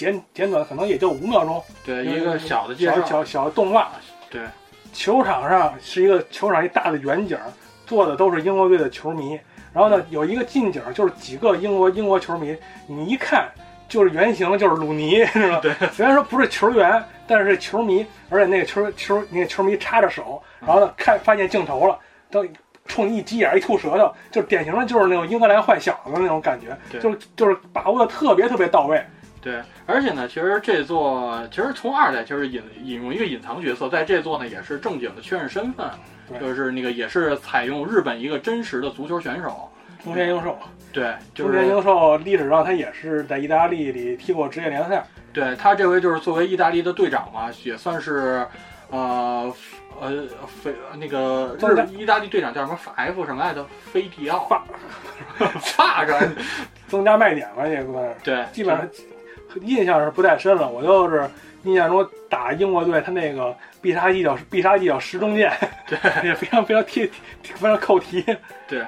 [0.00, 3.90] 简简短可能也就五秒钟，对一个小的介绍，小小小的动画。
[4.30, 4.40] 对
[4.94, 7.36] 球场上是一个球场一大的远景，
[7.86, 9.38] 坐的都是英国队的球迷。
[9.74, 13.46] 然后呢，有一个近景，就是几个英国英国球迷，你一看
[13.90, 15.60] 就是原型，就是鲁尼，是吧？
[15.60, 21.98] 对，虽然说不是球员，但是是球迷，而且那个球球那个球迷插着手，然后呢看发现镜头了，
[22.30, 22.42] 都
[22.86, 29.04] 冲你一急眼一吐舌头，就是典型的就是那种英格兰坏小子那种感觉，对就是就是把握的特别特别到位。
[29.40, 35.88] 对，而且呢，其实这座其实从二代就是引引用一个隐藏角色，在这座呢也是正经的确认身份，
[36.38, 39.70] 就是那个也是采用日本一个真实的足球选手。
[40.02, 40.56] 中田英寿，
[40.92, 48.46] 对，就是中田英寿历史上他也是在意大利里踢过职业联赛，对他这回就是作为意大利的队长嘛，也算是，
[48.88, 49.54] 呃
[50.00, 50.26] 呃
[50.62, 53.66] 非那个日意大利队长叫什么法 F 什么来着？
[53.92, 54.64] 菲迪奥法
[55.60, 56.18] 法着，
[56.88, 58.14] 增加卖点吧，也算是。
[58.24, 58.88] 对，基本上
[59.62, 60.68] 印象是不太深了。
[60.68, 61.28] 我就是
[61.64, 65.52] 印象中打英国队，他那个必杀技叫必杀技叫十中剑，
[65.86, 67.06] 对也非常非常贴，
[67.42, 68.24] 非常扣题。
[68.68, 68.82] 对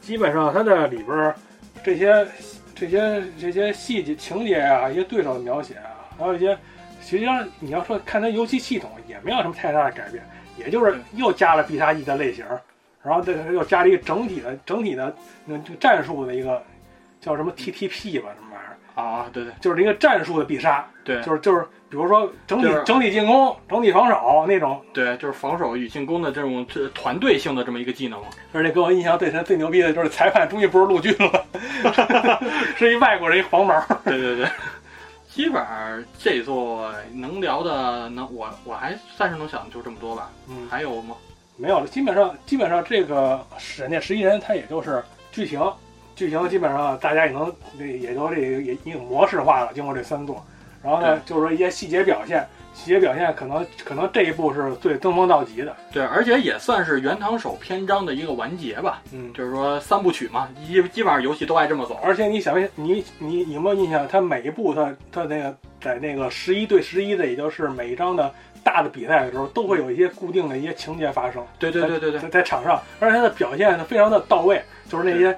[0.00, 1.34] 基本上他在里边儿
[1.82, 2.26] 这些
[2.74, 6.56] 这些这些细节情节啊，一些对手的描写啊，还有一些，
[7.00, 10.22] 实际上你要说看他游戏系统也没有什么太大的改变，
[10.58, 12.44] 也就是又加了必杀技的类型，
[13.02, 15.14] 然后这个又加了一个整体的整体的
[15.46, 16.62] 那这个战术的一个
[17.20, 18.53] 叫什么 TTP 吧，什么。
[18.94, 24.80] 啊，对对就是一个战术的必杀，对就是就是，比如说整体、就是整体进攻、整体防守那种。
[24.92, 28.20] 对，就是防守与进攻的这种这团队性的这么一个技能。
[28.52, 31.44] 而且给我印象最深、最牛逼的就是裁判终于不是陆军了，
[32.76, 33.74] 是一外国人，一黄毛。
[34.04, 34.48] 对对对，
[35.28, 40.30] 基本上这座能聊的能我我还暂时能想的就这么多吧。
[40.48, 41.16] 嗯，还有吗？
[41.56, 45.60] 没有了，基本上基本上这个闪电十一人，他也就是剧情，
[46.14, 50.44] 剧情基本上大家也能这也都这个也已经模式化了，经过这三座。
[50.82, 55.74] 然后呢，就是说一些细节表现，细节表现可能可能这一部是最登峰造极的。
[55.90, 59.00] 对，而且也算是原堂手篇章的一个完结吧。
[59.10, 61.98] 嗯，就是说三部曲嘛，基基本上游戏都爱这么走。
[62.02, 64.06] 而且你想没你你你有没有印象？
[64.06, 68.30] 它每一部它它那个在那个十一对十一的，也就是每一张的
[68.62, 71.42] 大的比赛的时候，都会有一些固定的一些情节发生。
[71.58, 75.34] 对对对对对在在场上，而且它的表现非常的到位，就是那些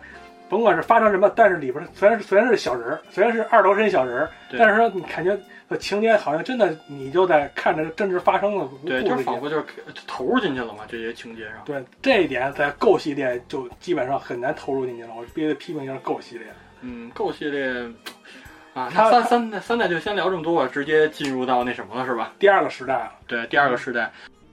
[0.48, 5.38] 甭管是发生什么，但是里边儿虽然是虽然是小人儿，虽然是二头身小人儿，但是说你感觉
[5.68, 9.64] 呃情节好像真的你就在看着真实发生的对，就是仿佛就是
[10.06, 11.54] 投入进去了嘛，这些情节上。
[11.64, 15.10] 对这一点，在 Go 系列就基本上很难投入进去了。
[15.16, 16.46] 我必须得批评一下 Go 系列。
[16.82, 17.90] 嗯，Go 系列
[18.74, 22.32] 啊，它三三代三代就先聊这么多吧，直接进入到那什么了是吧？
[22.38, 23.12] 第二个时代了。
[23.26, 24.12] 对，第二个时代。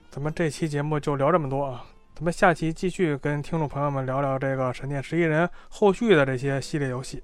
[0.10, 1.84] 咱们这期节目就聊这么多啊，
[2.16, 7.24] 咱们下期继续跟听众朋友们聊聊这个《闪电十一人》后续的这些系列游戏。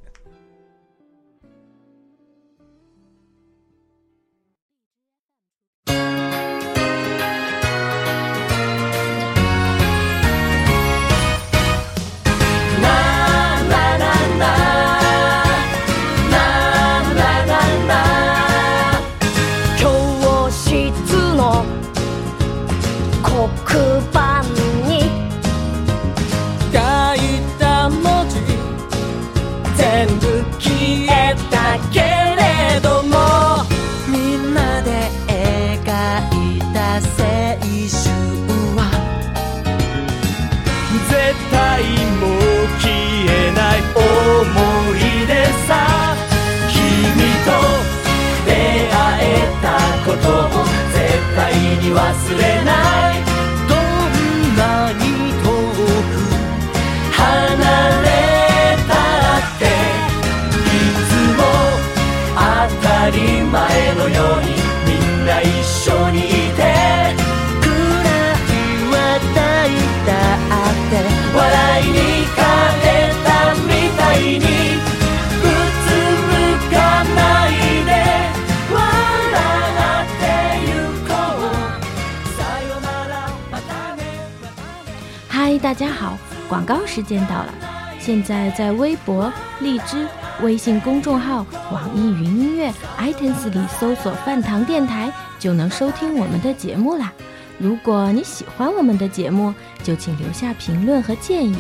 [85.69, 86.17] 大家好，
[86.47, 87.53] 广告时间到了。
[87.99, 90.07] 现在在微博、荔枝、
[90.41, 97.13] 微信公众号、网易云音乐、iTunes 里搜索“饭堂电台”，就能收听我们的节目啦。
[97.59, 99.53] 如果你喜欢我们的节目，
[99.83, 101.57] 就请留下评论和建议，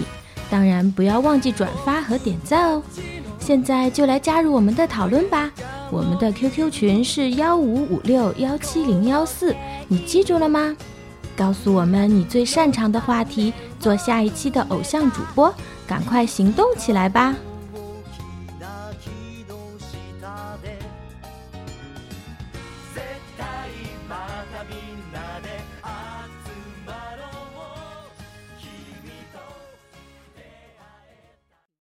[0.49, 2.81] 当然不要忘记转发和点赞哦。
[3.39, 5.51] 现在就来加入我们的讨论吧，
[5.91, 9.55] 我们的 QQ 群是幺五五六幺七零幺四，
[9.87, 10.75] 你记住了吗？
[11.39, 15.53] 告诉我们你最擅长的话题，做下一期的偶像主播，
[15.87, 17.33] 赶快行动起来吧！